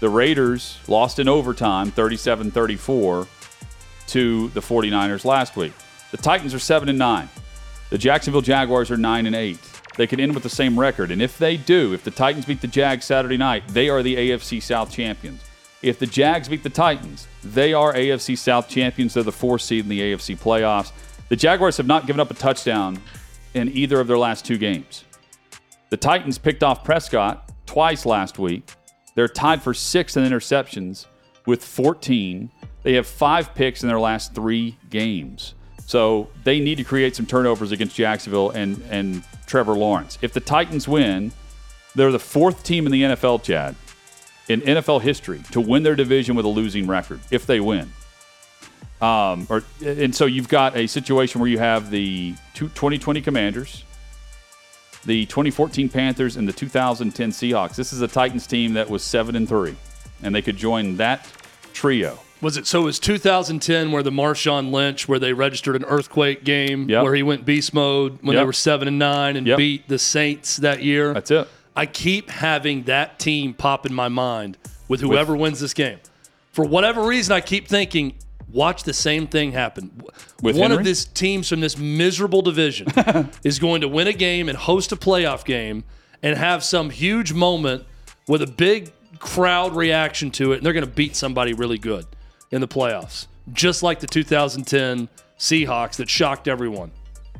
[0.00, 3.28] The Raiders lost in overtime, 37 34,
[4.06, 5.74] to the 49ers last week.
[6.10, 7.28] The Titans are 7 and 9.
[7.90, 9.58] The Jacksonville Jaguars are 9 and 8.
[10.00, 11.10] They could end with the same record.
[11.10, 14.16] And if they do, if the Titans beat the Jags Saturday night, they are the
[14.16, 15.42] AFC South champions.
[15.82, 19.12] If the Jags beat the Titans, they are AFC South champions.
[19.12, 20.92] They're the fourth seed in the AFC playoffs.
[21.28, 22.98] The Jaguars have not given up a touchdown
[23.52, 25.04] in either of their last two games.
[25.90, 28.72] The Titans picked off Prescott twice last week.
[29.16, 31.04] They're tied for sixth in interceptions
[31.44, 32.50] with 14.
[32.84, 35.52] They have five picks in their last three games.
[35.90, 40.18] So they need to create some turnovers against Jacksonville and, and Trevor Lawrence.
[40.22, 41.32] If the Titans win,
[41.96, 43.74] they're the fourth team in the NFL, Chad,
[44.48, 47.92] in NFL history to win their division with a losing record if they win.
[49.02, 53.82] Um, or, and so you've got a situation where you have the 2020 Commanders,
[55.04, 57.74] the 2014 Panthers, and the 2010 Seahawks.
[57.74, 59.74] This is a Titans team that was seven and three,
[60.22, 61.26] and they could join that
[61.72, 62.16] trio.
[62.42, 62.82] Was it so?
[62.82, 67.02] It was 2010 where the Marshawn Lynch, where they registered an earthquake game, Yep.
[67.04, 68.42] where he went beast mode when Yep.
[68.42, 69.58] they were seven and nine and Yep.
[69.58, 71.12] beat the Saints that year.
[71.12, 71.48] That's it.
[71.76, 74.56] I keep having that team pop in my mind
[74.88, 75.98] with whoever wins this game.
[76.52, 78.14] For whatever reason, I keep thinking,
[78.52, 79.90] watch the same thing happen.
[80.42, 80.78] With One Henry?
[80.78, 82.88] of these teams from this miserable division
[83.44, 85.84] is going to win a game and host a playoff game
[86.22, 87.84] and have some huge moment
[88.26, 92.06] with a big crowd reaction to it, and they're going to beat somebody really good
[92.50, 95.08] in the playoffs, just like the 2010
[95.38, 96.90] Seahawks that shocked everyone.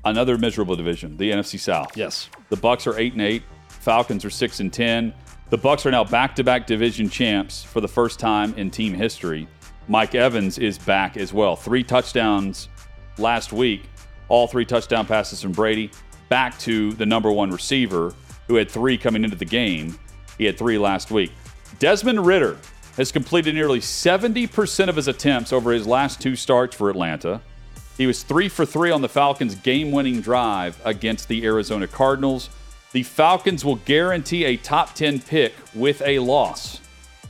[0.05, 1.97] Another miserable division, the NFC South.
[1.97, 2.31] Yes.
[2.49, 3.43] The Bucs are eight and eight.
[3.69, 5.13] Falcons are six and ten.
[5.51, 9.49] The Bucs are now back-to-back division champs for the first time in team history.
[9.89, 11.57] Mike Evans is back as well.
[11.57, 12.69] Three touchdowns
[13.19, 13.83] last week.
[14.29, 15.91] All three touchdown passes from Brady.
[16.29, 18.15] Back to the number one receiver
[18.47, 19.99] who had three coming into the game.
[20.39, 21.33] He had three last week.
[21.81, 22.57] Desmond Ridder
[23.01, 27.41] has completed nearly 70% of his attempts over his last two starts for Atlanta.
[27.97, 32.51] He was three for three on the Falcons' game winning drive against the Arizona Cardinals.
[32.93, 36.79] The Falcons will guarantee a top 10 pick with a loss.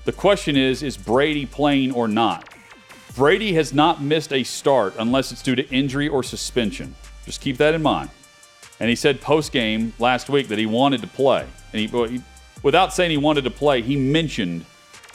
[0.07, 2.49] The question is is Brady playing or not?
[3.15, 6.97] Brady has not missed a start unless it's due to injury or suspension.
[7.25, 8.11] Just keep that in mind.
[8.81, 11.47] And he said post game last week that he wanted to play.
[11.73, 12.23] And he,
[12.65, 14.65] without saying he wanted to play, he mentioned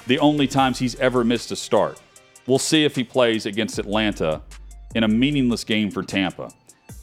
[0.08, 2.02] the only times he's ever missed a start.
[2.48, 4.42] We'll see if he plays against Atlanta
[4.94, 6.52] in a meaningless game for Tampa.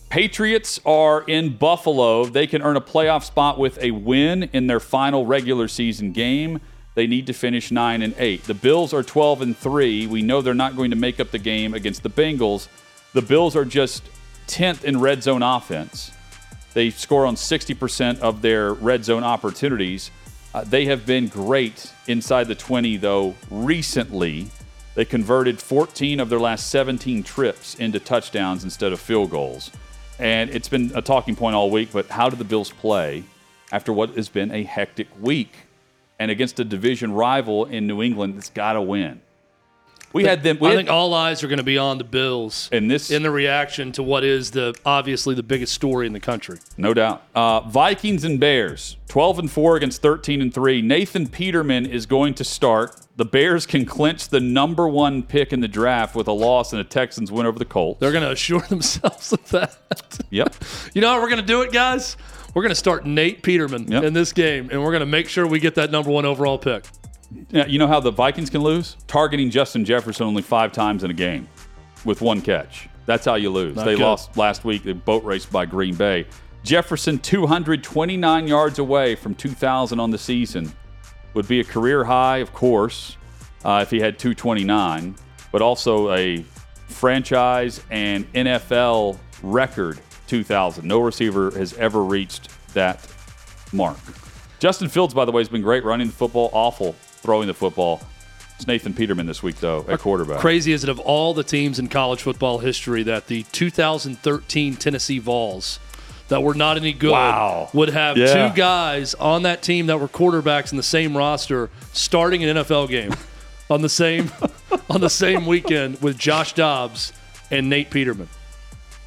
[0.09, 2.27] Patriots are in Buffalo.
[2.27, 6.61] They can earn a playoff spot with a win in their final regular season game.
[6.95, 8.45] They need to finish 9 and 8.
[8.45, 10.07] The Bills are 12 and 3.
[10.07, 12.69] We know they're not going to make up the game against the Bengals.
[13.15, 14.05] The Bills are just
[14.49, 16.13] 10th in red zone offense.
[16.75, 20.11] They score on 60% of their red zone opportunities.
[20.55, 24.49] Uh, they have been great inside the 20, though, recently.
[24.95, 29.71] They converted 14 of their last 17 trips into touchdowns instead of field goals.
[30.19, 33.25] And it's been a talking point all week, but how do the Bills play
[33.71, 35.55] after what has been a hectic week?
[36.19, 39.23] And against a division rival in New England that's got to win.
[40.13, 40.59] We had them.
[40.61, 43.11] We I had- think all eyes are going to be on the Bills in this
[43.11, 46.59] in the reaction to what is the obviously the biggest story in the country.
[46.77, 47.23] No doubt.
[47.35, 50.83] Uh, Vikings and Bears, 12 and 4 against 13 and 3.
[50.83, 52.97] Nathan Peterman is going to start.
[53.17, 56.81] The Bears can clinch the number one pick in the draft with a loss and
[56.81, 58.01] a Texans win over the Colts.
[58.01, 59.77] They're going to assure themselves of that.
[60.31, 60.55] Yep.
[60.95, 62.17] You know how we're going to do it, guys?
[62.55, 64.05] We're going to start Nate Peterman Yep.
[64.05, 66.59] in this game, and we're going to make sure we get that number one overall
[66.59, 66.85] pick.
[67.51, 68.97] Yeah, you know how the Vikings can lose?
[69.07, 71.49] Targeting Justin Jefferson only five times in a game
[72.05, 72.89] with one catch.
[73.07, 73.77] That's how you lose.
[73.77, 74.03] Not they good.
[74.03, 74.85] lost last week.
[74.85, 76.27] They boat raced by Green Bay.
[76.63, 80.73] Jefferson, 229 yards away from 2,000 on the season.
[81.35, 83.17] Would be a career high, of course,
[83.65, 85.17] uh, if he had 229,
[85.51, 86.45] but also a
[86.87, 90.87] franchise and NFL record 2,000.
[90.87, 93.07] No receiver has ever reached that
[93.73, 93.99] mark.
[94.61, 98.03] Justin Fields, by the way, has been great running the football, awful throwing the football.
[98.57, 100.39] It's Nathan Peterman this week, though, at quarterback.
[100.39, 105.19] Crazy is it of all the teams in college football history that the 2013 Tennessee
[105.19, 105.79] Vols
[106.29, 107.71] that were not any good Wow.
[107.73, 108.49] would have Yeah.
[108.49, 112.87] two guys on that team that were quarterbacks in the same roster starting an NFL
[112.89, 113.13] game
[113.69, 114.31] on the same
[114.91, 117.13] on the same weekend with Josh Dobbs
[117.51, 118.29] and Nate Peterman.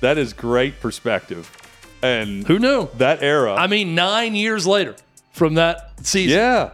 [0.01, 1.49] That is great perspective.
[2.03, 2.89] And Who knew?
[2.97, 3.55] that era.
[3.55, 4.95] I mean, nine years later
[5.31, 6.71] from that season, yeah.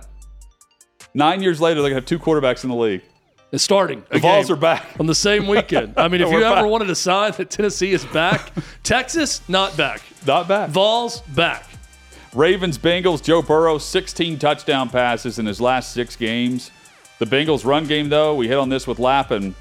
[1.13, 3.01] Nine years later, they're going to have two quarterbacks in the league.
[3.51, 4.03] it's starting.
[4.11, 4.85] The Vols are back.
[4.99, 5.93] on the same weekend.
[5.97, 6.65] I mean, if you ever back.
[6.65, 8.51] wanted a sign that Tennessee is back,
[8.83, 10.01] Texas not back.
[10.25, 10.69] Not back.
[10.69, 11.67] Vols back.
[12.33, 16.71] Ravens, Bengals, Joe Burrow, 16 touchdown passes in his last six games.
[17.19, 19.53] The Bengals' run game, though, we hit on this with Lapham.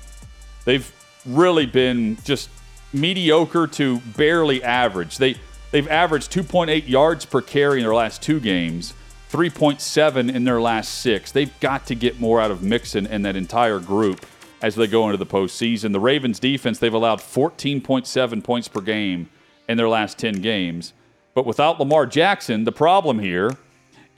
[0.64, 0.90] They've
[1.26, 2.48] really been just
[2.92, 5.18] mediocre to barely average.
[5.18, 5.34] They
[5.72, 8.94] they've averaged 2.8 yards per carry in their last two games.
[9.30, 11.30] 3.7 in their last six.
[11.30, 14.26] They've got to get more out of Mixon and that entire group
[14.60, 15.92] as they go into the postseason.
[15.92, 19.30] The Ravens defense, they've allowed 14.7 points per game
[19.68, 20.92] in their last 10 games.
[21.32, 23.56] But without Lamar Jackson, the problem here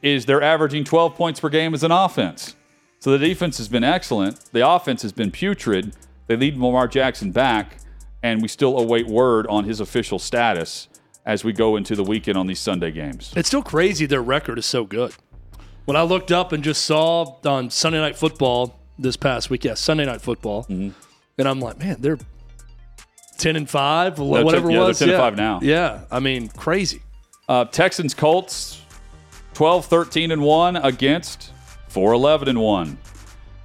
[0.00, 2.56] is they're averaging 12 points per game as an offense.
[2.98, 4.40] So the defense has been excellent.
[4.52, 5.94] The offense has been putrid.
[6.26, 7.76] They lead Lamar Jackson back,
[8.22, 10.88] and we still await word on his official status
[11.24, 13.32] as we go into the weekend on these Sunday games.
[13.36, 15.14] It's still crazy their record is so good.
[15.84, 19.74] When I looked up and just saw on Sunday Night Football this past week, yeah,
[19.74, 20.90] Sunday Night Football, Mm-hmm.
[21.38, 22.18] and I'm like, man, they're
[23.38, 24.98] 10 and 5, they're whatever 10 it yeah, they're was.
[24.98, 25.24] 10 and yeah.
[25.24, 25.60] 5 now.
[25.62, 27.02] Yeah, I mean, crazy.
[27.48, 28.80] Uh, Texans Colts
[29.54, 31.52] 12 13 and 1 against
[31.88, 32.98] 4 11 and 1.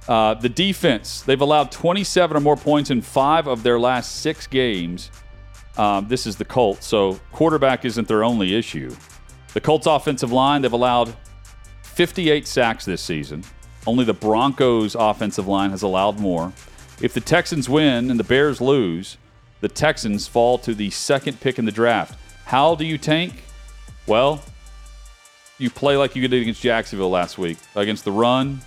[0.08, 4.46] Uh, the defense, they've allowed 27 or more points in five of their last six
[4.46, 5.10] games.
[5.78, 8.94] Um, this is the Colts, so quarterback isn't their only issue.
[9.54, 11.14] The Colts offensive line, they've allowed
[11.82, 13.44] 58 sacks this season.
[13.86, 16.52] Only the Broncos offensive line has allowed more.
[17.00, 19.16] If the Texans win and the Bears lose,
[19.60, 22.18] the Texans fall to the second pick in the draft.
[22.44, 23.44] How do you tank?
[24.06, 24.42] Well,
[25.58, 28.60] you play like you did against Jacksonville last week against the run,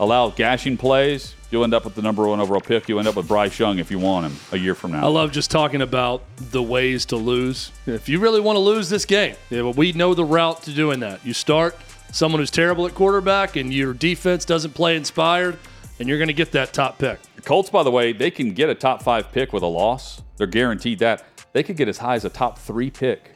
[0.00, 1.34] allow gashing plays.
[1.50, 2.88] You'll end up with the number one overall pick.
[2.88, 5.04] You'll end up with Bryce Young if you want him a year from now.
[5.04, 7.70] I love just talking about the ways to lose.
[7.86, 10.72] If you really want to lose this game, yeah, well, we know the route to
[10.72, 11.24] doing that.
[11.24, 11.76] You start
[12.10, 15.58] someone who's terrible at quarterback, and your defense doesn't play inspired,
[16.00, 17.20] and you're going to get that top pick.
[17.36, 20.22] The Colts, by the way, they can get a top five pick with a loss.
[20.36, 21.24] They're guaranteed that.
[21.52, 23.30] They could get as high as a top three pick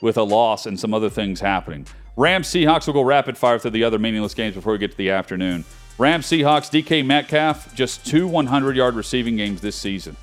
[0.00, 1.86] with a loss and some other things happening.
[2.16, 4.96] Rams Seahawks will go rapid fire through the other meaningless games before we get to
[4.96, 5.64] the afternoon.
[5.98, 10.16] Rams Seahawks, DK Metcalf, just two 100 yard receiving games this season.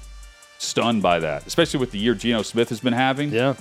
[0.57, 3.31] Stunned by that, especially with the year Geno Smith has been having.
[3.31, 3.53] Yeah.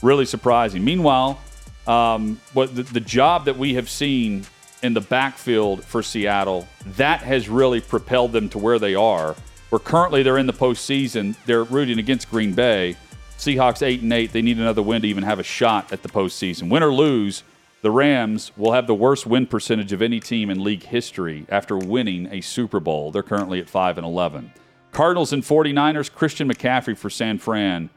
[0.00, 0.84] Really surprising.
[0.84, 1.40] Meanwhile,
[1.86, 4.46] um, what the, the job that we have seen
[4.82, 9.34] in the backfield for Seattle, that has really propelled them to where they are.
[9.70, 12.96] Where currently they're in the postseason, they're rooting against Green Bay.
[13.40, 14.32] Seahawks eight and eight.
[14.32, 16.70] They need another win to even have a shot at the postseason.
[16.70, 17.42] Win or lose,
[17.82, 21.76] the Rams will have the worst win percentage of any team in league history after
[21.76, 23.10] winning a Super Bowl.
[23.10, 24.52] They're currently at five and eleven.
[24.92, 27.90] Cardinals and 49ers, Christian McCaffrey for San Fran.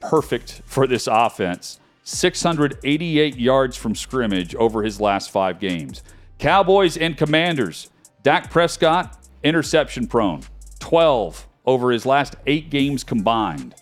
[0.00, 1.78] Perfect for this offense.
[2.04, 6.02] 688 yards from scrimmage over his last five games.
[6.38, 7.90] Cowboys and Commanders.
[8.22, 10.42] Dak Prescott, interception prone.
[10.78, 13.74] 12 over his last eight games combined.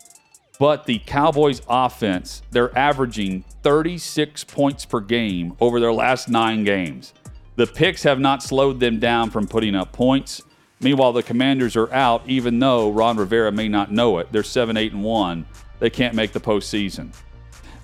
[0.59, 7.13] But the Cowboys offense, they're averaging 36 points per game over their last nine games.
[7.57, 10.43] The picks have not slowed them down from putting up points.
[10.81, 14.31] Meanwhile, the Commanders are out, even though Ron Rivera may not know it.
[14.31, 15.47] They're 7 8 and 1.
[15.79, 17.15] They can't make the postseason.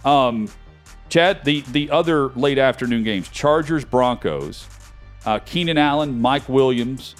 [0.04, 0.48] Um,
[1.08, 4.66] Chad, the, the other late afternoon games Chargers, Broncos,
[5.26, 7.16] uh, Keenan Allen, Mike Williams,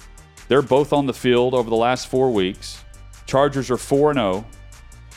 [0.47, 2.83] they're both on the field over the last four weeks.
[3.25, 4.45] Chargers are 4 0.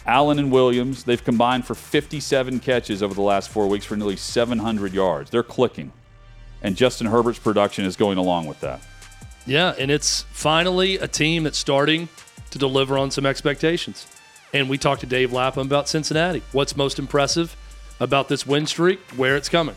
[0.06, 4.16] Allen and Williams, they've combined for 57 catches over the last four weeks for nearly
[4.16, 5.30] 700 yards.
[5.30, 5.92] They're clicking.
[6.62, 8.80] And Justin Herbert's production is going along with that.
[9.46, 12.08] Yeah, and it's finally a team that's starting
[12.50, 14.06] to deliver on some expectations.
[14.52, 16.42] And we talked to Dave Lapham about Cincinnati.
[16.52, 17.56] What's most impressive
[18.00, 19.00] about this win streak?
[19.16, 19.74] Where it's coming.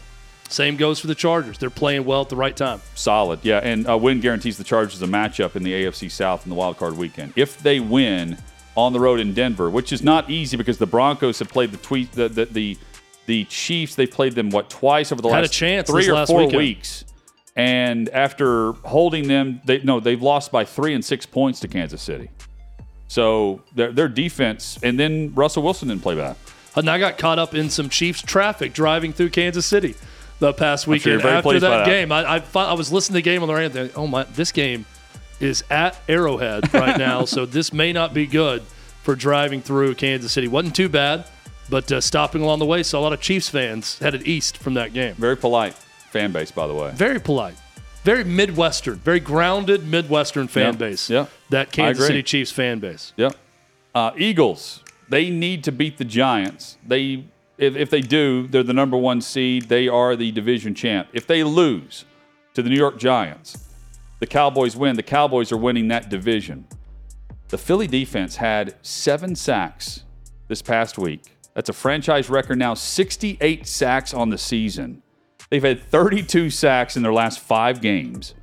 [0.49, 1.57] Same goes for the Chargers.
[1.57, 2.81] They're playing well at the right time.
[2.95, 3.59] Solid, yeah.
[3.59, 6.77] And a win guarantees the Chargers a matchup in the AFC South in the wild
[6.77, 7.33] card weekend.
[7.35, 8.37] If they win
[8.77, 11.77] on the road in Denver, which is not easy because the Broncos have played the
[11.77, 12.77] tweet the the the,
[13.25, 13.95] the Chiefs.
[13.95, 16.41] They played them what twice over the Had a last chance three or last four
[16.45, 16.57] weekend.
[16.57, 17.03] weeks.
[17.55, 22.01] And after holding them, they no, they've lost by three and six points to Kansas
[22.01, 22.29] City.
[23.07, 26.37] So their their defense, and then Russell Wilson didn't play back.
[26.75, 29.95] And I got caught up in some Chiefs traffic driving through Kansas City
[30.37, 31.23] the past weekend.
[31.23, 31.85] very After that, that.
[31.87, 33.89] game, I, I, I was listening to the game on the radio.
[33.95, 34.23] Oh my!
[34.25, 34.85] This game
[35.39, 38.61] is at Arrowhead right now, so this may not be good
[39.03, 40.47] for driving through Kansas City.
[40.47, 41.25] wasn't too bad,
[41.69, 44.73] but uh, stopping along the way, saw a lot of Chiefs fans headed east from
[44.75, 45.15] that game.
[45.15, 45.73] Very polite
[46.11, 46.91] fan base, by the way.
[46.91, 47.55] Very polite,
[48.03, 51.09] very Midwestern, very grounded Midwestern fan Yeah, base.
[51.09, 51.25] yeah.
[51.49, 52.07] that Kansas.
[52.07, 53.13] City Chiefs fan base.
[53.17, 53.35] Yep.
[53.95, 54.83] Uh, Eagles.
[55.09, 56.77] They need to beat the Giants.
[56.85, 57.23] They,
[57.57, 59.69] if, if they do, they're the number one seed.
[59.69, 61.07] They are the division champ.
[61.13, 62.03] If they lose
[62.53, 63.57] to the New York Giants,
[64.19, 64.95] the Cowboys win.
[64.95, 66.67] The Cowboys are winning that division.
[67.49, 70.03] The Philly defense had seven sacks
[70.47, 71.37] this past week.
[71.53, 72.73] That's a franchise record now.
[72.73, 75.01] 68 sacks on the season.
[75.49, 78.33] They've had 32 sacks in their last five games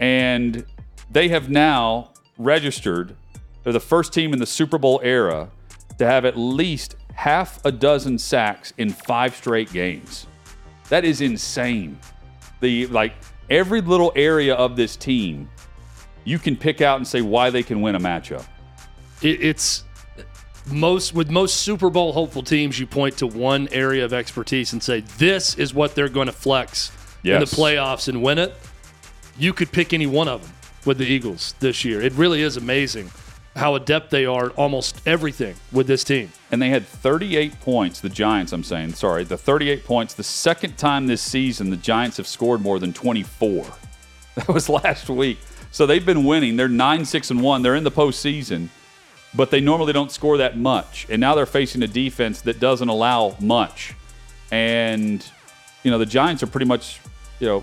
[0.00, 0.66] and
[1.12, 3.14] they have now registered.
[3.62, 5.50] They're the first team in the Super Bowl era
[5.98, 10.26] to have at least half a dozen sacks in five straight games.
[10.88, 11.98] That is insane.
[12.60, 13.14] The like
[13.50, 15.48] every little area of this team,
[16.24, 18.44] you can pick out and say why they can win a matchup.
[19.22, 19.84] It's
[20.66, 24.82] most with most Super Bowl hopeful teams, you point to one area of expertise and
[24.82, 26.92] say this is what they're going to flex
[27.24, 28.54] in the playoffs and win it.
[29.38, 30.52] You could pick any one of them
[30.84, 32.02] with the Eagles this year.
[32.02, 33.10] It really is amazing
[33.54, 36.32] how adept they are at almost everything with this team.
[36.50, 40.14] And they had 38 points, the Giants, I'm saying, sorry, the 38 points.
[40.14, 43.66] The second time this season, the Giants have scored more than 24.
[44.34, 45.36] That was last week.
[45.72, 46.56] So they've been winning.
[46.56, 47.60] They're 9 6 and 1.
[47.60, 48.68] They're in the postseason,
[49.34, 51.06] but they normally don't score that much.
[51.10, 53.94] And now they're facing a defense that doesn't allow much.
[54.50, 55.22] And,
[55.82, 56.98] you know, the Giants are pretty much,
[57.40, 57.62] you know,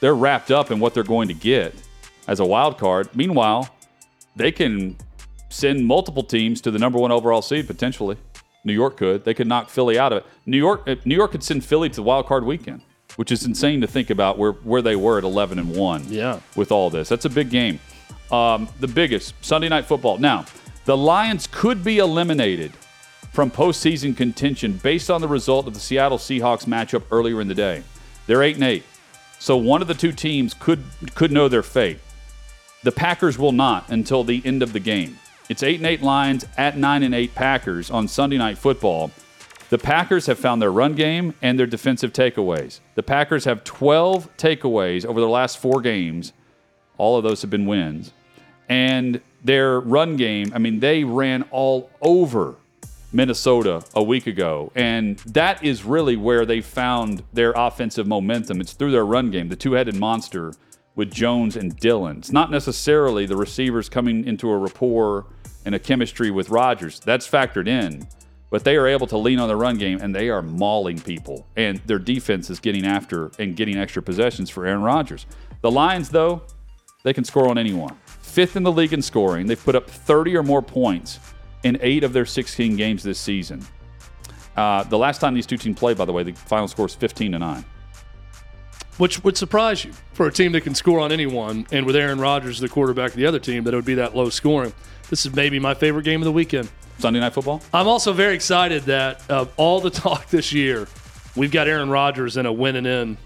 [0.00, 1.74] they're wrapped up in what they're going to get
[2.26, 3.14] as a wild card.
[3.14, 3.68] Meanwhile,
[4.36, 4.96] they can
[5.48, 8.16] send multiple teams to the number one overall seed potentially.
[8.64, 9.24] New York could.
[9.24, 10.26] They could knock Philly out of it.
[10.44, 12.82] New York, uh, New York could send Philly to the wild card weekend,
[13.14, 16.04] which is insane to think about where where they were at 11 and one.
[16.08, 16.40] Yeah.
[16.56, 17.78] with all this, that's a big game.
[18.30, 20.18] Um, the biggest Sunday night football.
[20.18, 20.46] Now,
[20.84, 22.72] the Lions could be eliminated
[23.32, 27.54] from postseason contention based on the result of the Seattle Seahawks matchup earlier in the
[27.54, 27.84] day.
[28.26, 28.82] They're eight and eight,
[29.38, 30.82] so one of the two teams could
[31.14, 32.00] could know their fate.
[32.82, 35.18] The Packers will not until the end of the game.
[35.48, 39.10] It's 8 and 8 Lions at 9 and 8 Packers on Sunday Night Football.
[39.70, 42.80] The Packers have found their run game and their defensive takeaways.
[42.94, 46.32] The Packers have 12 takeaways over the last 4 games.
[46.98, 48.12] All of those have been wins.
[48.68, 52.56] And their run game, I mean, they ran all over
[53.12, 54.70] Minnesota a week ago.
[54.74, 58.60] And that is really where they found their offensive momentum.
[58.60, 60.52] It's through their run game, the two headed monster
[60.96, 62.18] with Jones and Dillon.
[62.18, 65.26] It's not necessarily the receivers coming into a rapport
[65.64, 66.98] and a chemistry with Rodgers.
[67.00, 68.08] That's factored in.
[68.48, 71.46] But they are able to lean on the run game and they are mauling people.
[71.56, 75.26] And their defense is getting after and getting extra possessions for Aaron Rodgers.
[75.60, 76.42] The Lions, though,
[77.02, 77.94] they can score on anyone.
[78.06, 79.46] Fifth in the league in scoring.
[79.46, 81.18] They've put up 30 or more points
[81.64, 83.66] in eight of their 16 games this season.
[84.56, 86.94] Uh, the last time these two teams played, by the way, the final score is
[86.94, 87.64] 15 to 9.
[88.98, 92.18] Which would surprise you for a team that can score on anyone, and with Aaron
[92.18, 94.72] Rodgers, the quarterback of the other team, that it would be that low scoring.
[95.10, 96.70] This is maybe my favorite game of the weekend.
[96.98, 97.60] Sunday Night Football?
[97.74, 100.88] I'm also very excited that uh, all the talk this year,
[101.36, 103.16] we've got Aaron Rodgers in a win and in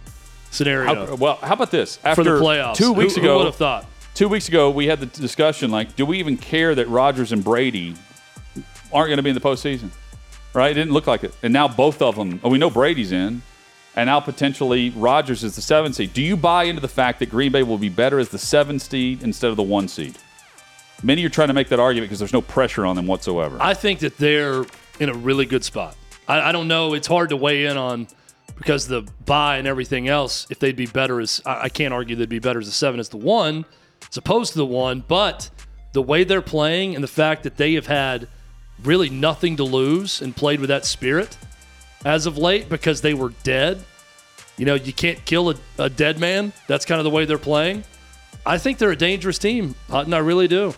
[0.50, 1.96] scenario How, well, how about this?
[1.98, 2.74] for After the playoffs.
[2.74, 3.86] two weeks who, ago, who would have thought?
[4.14, 7.44] two weeks ago, we had the discussion like, do we even care that Rodgers and
[7.44, 7.94] Brady
[8.92, 9.90] aren't going to be in the postseason?
[10.52, 10.72] Right?
[10.72, 11.32] It didn't look like it.
[11.44, 13.42] And now both of them, oh, we know Brady's in,
[13.96, 16.12] and now potentially Rodgers is the seven seed.
[16.12, 18.78] Do you buy into the fact that Green Bay will be better as the seven
[18.78, 20.16] seed instead of the one seed?
[21.02, 23.56] Many are trying to make that argument because there's no pressure on them whatsoever.
[23.60, 24.64] I think that they're
[25.00, 25.96] in a really good spot.
[26.28, 26.94] I, I don't know.
[26.94, 28.06] It's hard to weigh in on
[28.56, 30.46] because the buy and everything else.
[30.50, 33.00] If they'd be better as I, I can't argue they'd be better as a seven
[33.00, 33.64] as the one,
[34.08, 35.02] as opposed to the one.
[35.06, 35.50] But
[35.92, 38.28] the way they're playing and the fact that they have had
[38.84, 41.36] really nothing to lose and played with that spirit
[42.04, 43.82] as of late because they were dead.
[44.56, 46.52] You know, you can't kill a, a dead man.
[46.66, 47.84] That's kind of the way they're playing.
[48.44, 50.12] I think they're a dangerous team, Hutton.
[50.14, 50.74] I really do.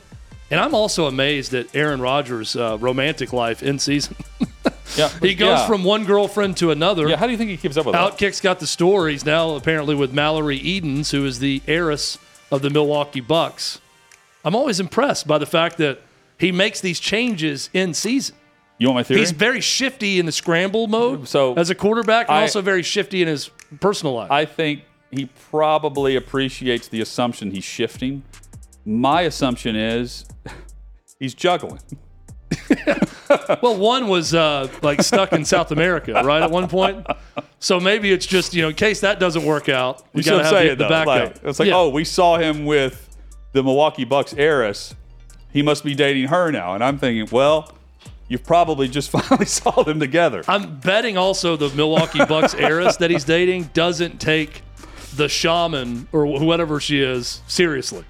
[0.50, 4.16] And I'm also amazed at Aaron Rodgers' uh, romantic life in season.
[4.96, 5.66] yeah, he goes yeah.
[5.66, 7.08] from one girlfriend to another.
[7.08, 8.18] Yeah, how do you think he keeps up with that?
[8.18, 12.18] Outkick's got the stories now, apparently, with Mallory Edens, who is the heiress
[12.50, 13.80] of the Milwaukee Bucks.
[14.44, 16.00] I'm always impressed by the fact that
[16.38, 18.36] he makes these changes in season.
[18.78, 19.20] You want my theory?
[19.20, 22.82] He's very shifty in the scramble mode So, as a quarterback, and I- also very
[22.82, 23.48] shifty in his
[23.80, 24.30] personal life.
[24.30, 28.22] I think he probably appreciates the assumption he's shifting.
[28.84, 30.24] My assumption is
[31.20, 31.80] he's juggling.
[33.62, 37.06] well, one was uh, like stuck in South America, right, at one point.
[37.60, 40.30] So maybe it's just you know, in case that doesn't work out, we You see
[40.30, 40.88] got what to I'm have saying, the, the though?
[40.90, 41.34] backup.
[41.36, 41.76] Like, it's like, Yeah.
[41.76, 43.08] oh, we saw him with
[43.52, 44.94] the Milwaukee Bucks heiress.
[45.52, 46.74] He must be dating her now.
[46.74, 47.72] And I'm thinking, well,
[48.32, 50.42] you probably just finally saw them together.
[50.48, 54.62] I'm betting also the Milwaukee Bucks heiress that he's dating doesn't take
[55.14, 58.04] the shaman or whatever she is seriously.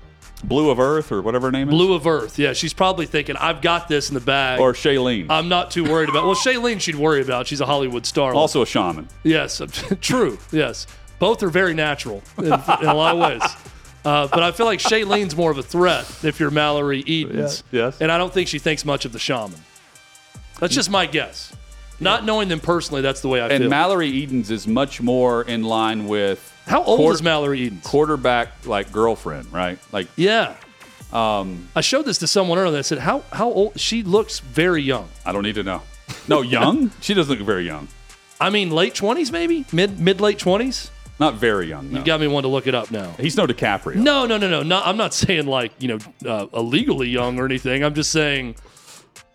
[0.45, 1.73] Blu of Earth or whatever her name is.
[1.75, 2.39] Blu of Earth.
[2.39, 4.61] Yeah, she's probably thinking, I've got this in the bag.
[4.61, 5.27] Or Shailene.
[5.31, 6.25] I'm not too worried about.
[6.25, 7.47] Well, Shailene, she'd worry about.
[7.47, 8.35] She's a Hollywood star.
[8.35, 9.09] also a shaman.
[9.23, 9.61] Yes,
[10.01, 10.39] true.
[10.51, 10.87] Yes,
[11.19, 13.51] both are very natural in, in a lot of ways.
[14.05, 17.63] Uh, but I feel like Shailene's more of a threat if you're Mallory Edens.
[17.71, 18.01] Yes.
[18.01, 19.61] And I don't think she thinks much of the shaman.
[20.61, 21.53] That's just my guess.
[22.01, 23.55] Not knowing them personally, that's the way I feel.
[23.57, 23.71] And feel.
[23.71, 27.85] Mallory Edens is much more in line with How old quarter- is Mallory Edens?
[27.87, 29.79] quarterback like girlfriend, right?
[29.93, 30.55] Like Yeah.
[31.13, 32.79] Um, I showed this to someone earlier.
[32.79, 35.09] I said, "How how old?" She looks very young.
[35.27, 35.83] I don't need to know.
[36.27, 36.91] No, young?
[37.03, 37.89] she doesn't look very young.
[38.41, 40.91] I mean, late twenties, maybe mid mid late twenties.
[41.21, 41.93] Not very young.
[41.93, 41.99] No.
[41.99, 43.15] You got me one to look it up now.
[43.21, 43.97] He's no DiCaprio.
[43.97, 44.63] No, no, no, no.
[44.63, 47.85] no I'm not saying like you know uh, illegally young or anything.
[47.85, 48.57] I'm just saying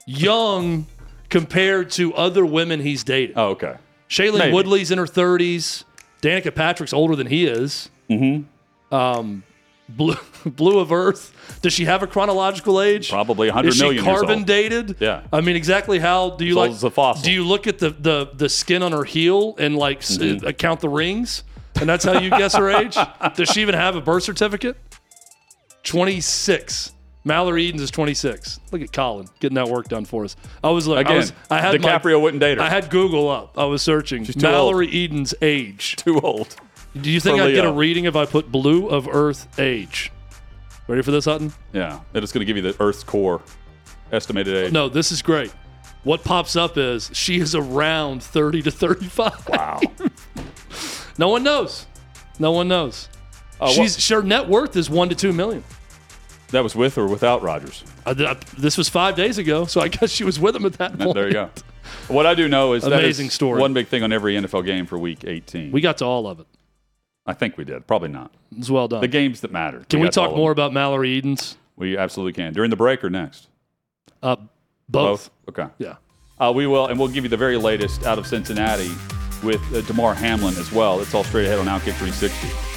[0.07, 0.87] young
[1.29, 3.37] compared to other women he's dated.
[3.37, 3.75] Oh, okay.
[4.09, 4.53] Shailene maybe.
[4.53, 5.83] Woodley's in her 30s.
[6.21, 7.89] Danica Patrick's older than he is.
[8.09, 8.93] Mm-hmm.
[8.93, 9.43] Um,
[9.89, 10.15] Blue,
[10.45, 11.33] Blu of Earth.
[11.61, 13.09] Does she have a chronological age?
[13.09, 14.95] Probably 100 Is she million years carbon dated?
[14.99, 15.23] Yeah.
[15.31, 16.67] I mean, exactly how do you As like?
[16.69, 17.23] old as a fossil.
[17.23, 20.45] Do you look at the the the skin on her heel and like Mm-hmm.
[20.47, 21.43] uh, count the rings,
[21.79, 22.97] and that's how you guess her age?
[23.35, 24.75] Does she even have a birth certificate?
[25.83, 26.91] Twenty six.
[27.23, 28.59] Mallory Edens is 26.
[28.71, 30.35] Look at Colin getting that work done for us.
[30.63, 32.63] I was like, I, Again, was, I had my- DiCaprio wouldn't date her.
[32.63, 33.57] I had Google up.
[33.57, 35.95] I was searching too Mallory Eden's age.
[35.97, 36.55] Too old.
[36.99, 40.11] Do you think I'd get a reading if I put Blu of Earth age?
[40.87, 41.51] Ready for this, Hutton?
[41.73, 41.99] Yeah.
[42.13, 43.41] And it's going to give you the Earth's core
[44.11, 44.71] estimated age.
[44.71, 45.51] No, this is great.
[46.05, 49.49] What pops up is she is around 30 to 35.
[49.49, 49.79] Wow.
[51.19, 51.87] No one knows.
[52.37, 53.09] No one knows.
[53.59, 55.63] Uh, She's her net worth is one to two million.
[56.51, 57.83] That was with or without Rodgers.
[58.05, 60.73] Uh, th- this was five days ago, so I guess she was with him at
[60.73, 61.13] that point.
[61.13, 61.49] There you go.
[62.07, 63.59] What I do know is Amazing is story.
[63.59, 65.71] one big thing on every NFL game for Week 18.
[65.71, 66.47] We got to all of it.
[67.25, 67.85] I think we did.
[67.85, 68.31] Probably not.
[68.57, 69.01] It's well done.
[69.01, 69.85] The games that matter.
[69.89, 71.57] Can we all talk more about Mallory Edens?
[71.75, 72.53] We absolutely can.
[72.53, 73.47] During the break or next?
[74.23, 74.37] Uh,
[74.87, 75.29] both.
[75.49, 75.67] Okay.
[75.77, 75.95] Yeah.
[76.39, 78.91] Uh, we will, and we'll give you the very latest out of Cincinnati
[79.43, 81.01] with uh, Damar Hamlin as well.
[81.01, 82.76] It's all straight ahead on Outkick 360.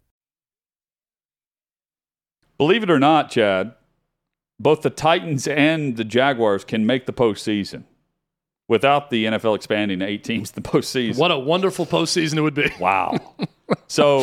[2.61, 3.73] Believe it or not, Chad,
[4.59, 7.85] both the Titans and the Jaguars can make the postseason
[8.67, 11.17] without the NFL expanding to eight teams the postseason.
[11.17, 12.71] What a wonderful postseason it would be.
[12.79, 13.17] Wow.
[13.87, 14.19] so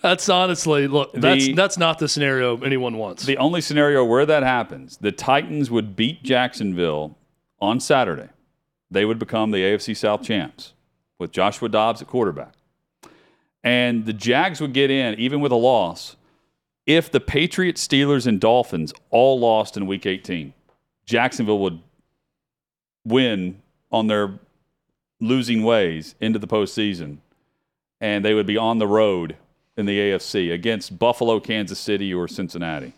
[0.00, 1.12] That's honestly look.
[1.12, 3.24] That's The- that's not the scenario anyone wants.
[3.26, 7.18] the only scenario where that happens, the Titans would beat Jacksonville
[7.60, 8.28] on Saturday.
[8.92, 10.72] They would become the AFC South champs
[11.18, 12.52] with Joshua Dobbs at quarterback.
[13.64, 16.14] And the Jags would get in, even with a loss,
[16.86, 20.52] if the Patriots, Steelers, and Dolphins all lost in week 18.
[21.04, 21.80] Jacksonville would
[23.04, 23.60] win
[23.92, 24.38] on their
[25.20, 27.18] losing ways into the postseason,
[28.00, 29.36] and they would be on the road
[29.76, 32.92] in the AFC against Buffalo, Kansas City, or Cincinnati.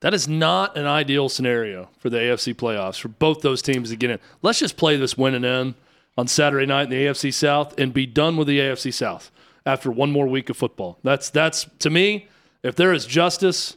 [0.00, 3.96] That is not an ideal scenario for the AFC playoffs for both those teams to
[3.96, 4.18] get in.
[4.42, 5.74] Let's just play this win and end
[6.16, 9.30] on Saturday night in the AFC South and be done with the AFC South
[9.64, 10.98] after one more week of football.
[11.02, 12.28] That's that's to me,
[12.64, 13.76] if there is justice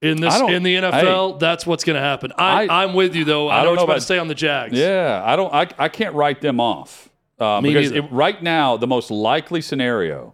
[0.00, 2.32] in this in the NFL, that's what's going to happen.
[2.38, 3.48] I, am with you though.
[3.48, 4.72] I, I know don't know you're about to stay on the Jags.
[4.72, 5.52] Yeah, I don't.
[5.52, 10.32] I, I can't write them off uh, because it, right now the most likely scenario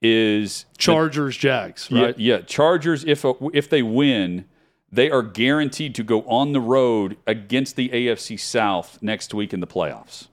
[0.00, 2.18] is Chargers, Jags, right?
[2.18, 3.04] Yeah, yeah, Chargers.
[3.04, 4.46] If if they win,
[4.90, 9.60] they are guaranteed to go on the road against the AFC South next week in
[9.60, 10.28] the playoffs,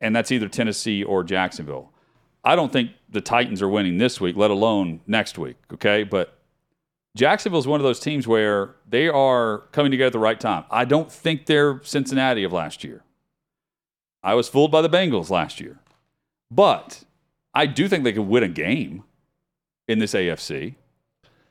[0.00, 1.90] and that's either Tennessee or Jacksonville.
[2.44, 5.56] I don't think the Titans are winning this week, let alone next week.
[5.72, 6.33] Okay, but
[7.16, 10.64] Jacksonville is one of those teams where they are coming together at the right time.
[10.70, 13.04] I don't think they're Cincinnati of last year.
[14.22, 15.78] I was fooled by the Bengals last year,
[16.50, 17.04] but
[17.54, 19.04] I do think they could win a game
[19.86, 20.74] in this AFC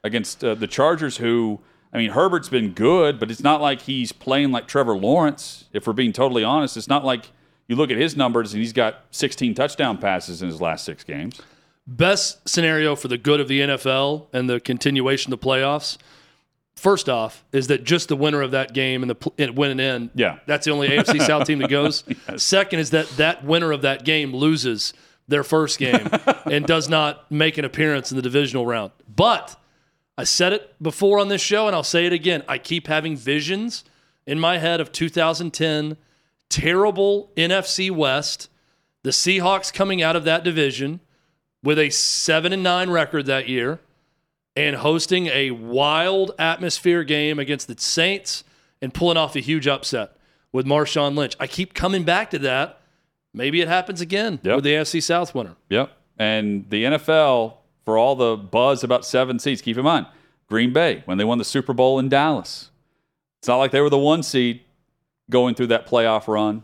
[0.03, 1.61] against uh, the Chargers, who,
[1.93, 5.65] I mean, Herbert's been good, but it's not like he's playing like Trevor Lawrence.
[5.71, 7.31] If we're being totally honest, it's not like
[7.67, 11.05] you look at his numbers and he's got 16 touchdown passes in his last six
[11.05, 11.39] games.
[11.85, 15.97] Best scenario for the good of the NFL and the continuation of the playoffs.
[16.75, 19.79] First off, is that just the winner of that game and the pl- and winning
[19.79, 20.09] in?
[20.15, 20.39] Yeah.
[20.47, 22.03] that's the only AFC South team that goes.
[22.37, 24.93] Second is that that winner of that game loses
[25.27, 26.09] their first game
[26.45, 28.91] and does not make an appearance in the divisional round.
[29.13, 29.57] But
[30.17, 32.43] I said it before on this show, and I'll say it again.
[32.47, 33.83] I keep having visions
[34.25, 35.97] in my head of 2010,
[36.49, 38.49] terrible NFC West,
[39.03, 40.99] the Seahawks coming out of that division
[41.63, 43.79] with a seven and nine record that year
[44.55, 48.43] and hosting a wild atmosphere game against the Saints
[48.81, 50.11] and pulling off a huge upset
[50.51, 51.35] with Marshawn Lynch.
[51.39, 52.79] I keep coming back to that.
[53.33, 54.55] Maybe it happens again Yep.
[54.55, 55.55] with the AFC South winner.
[55.69, 55.91] Yep.
[56.19, 57.55] And the NFL,
[57.85, 60.05] for all the buzz about seven seeds, keep in mind,
[60.47, 62.69] Green Bay, when they won the Super Bowl in Dallas,
[63.39, 64.61] it's not like they were the one seed.
[65.29, 66.61] going through that playoff run.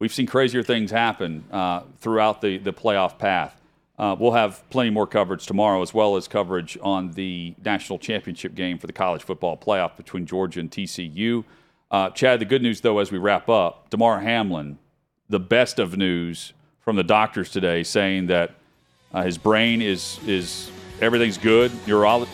[0.00, 3.59] We've seen crazier things happen uh, throughout the, the playoff path.
[4.00, 8.54] Uh, we'll have plenty more coverage tomorrow, as well as coverage on the national championship
[8.54, 11.44] game for the college football playoff between Georgia and TCU.
[11.90, 14.78] Uh, Chad, the good news, though, as we wrap up, Damar Hamlin,
[15.28, 18.54] the best of news from the doctors today, saying that
[19.12, 20.70] uh, his brain is is
[21.02, 21.70] everything's good.
[21.86, 22.26] Neurolo-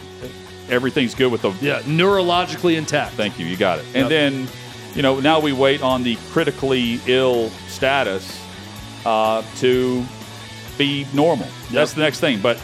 [0.70, 3.14] everything's good with the Yeah, neurologically intact.
[3.14, 3.46] Thank you.
[3.46, 3.86] You got it.
[3.86, 4.08] And Yep.
[4.08, 4.48] then,
[4.94, 8.40] you know, now we wait on the critically ill status
[9.04, 10.04] uh, to
[10.78, 11.48] be normal.
[11.70, 12.40] That's the next thing.
[12.40, 12.60] But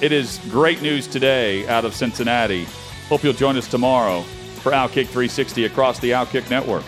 [0.00, 2.64] it is great news today out of Cincinnati.
[3.08, 4.22] Hope you'll join us tomorrow
[4.62, 6.84] for Outkick 360 across the Outkick Network.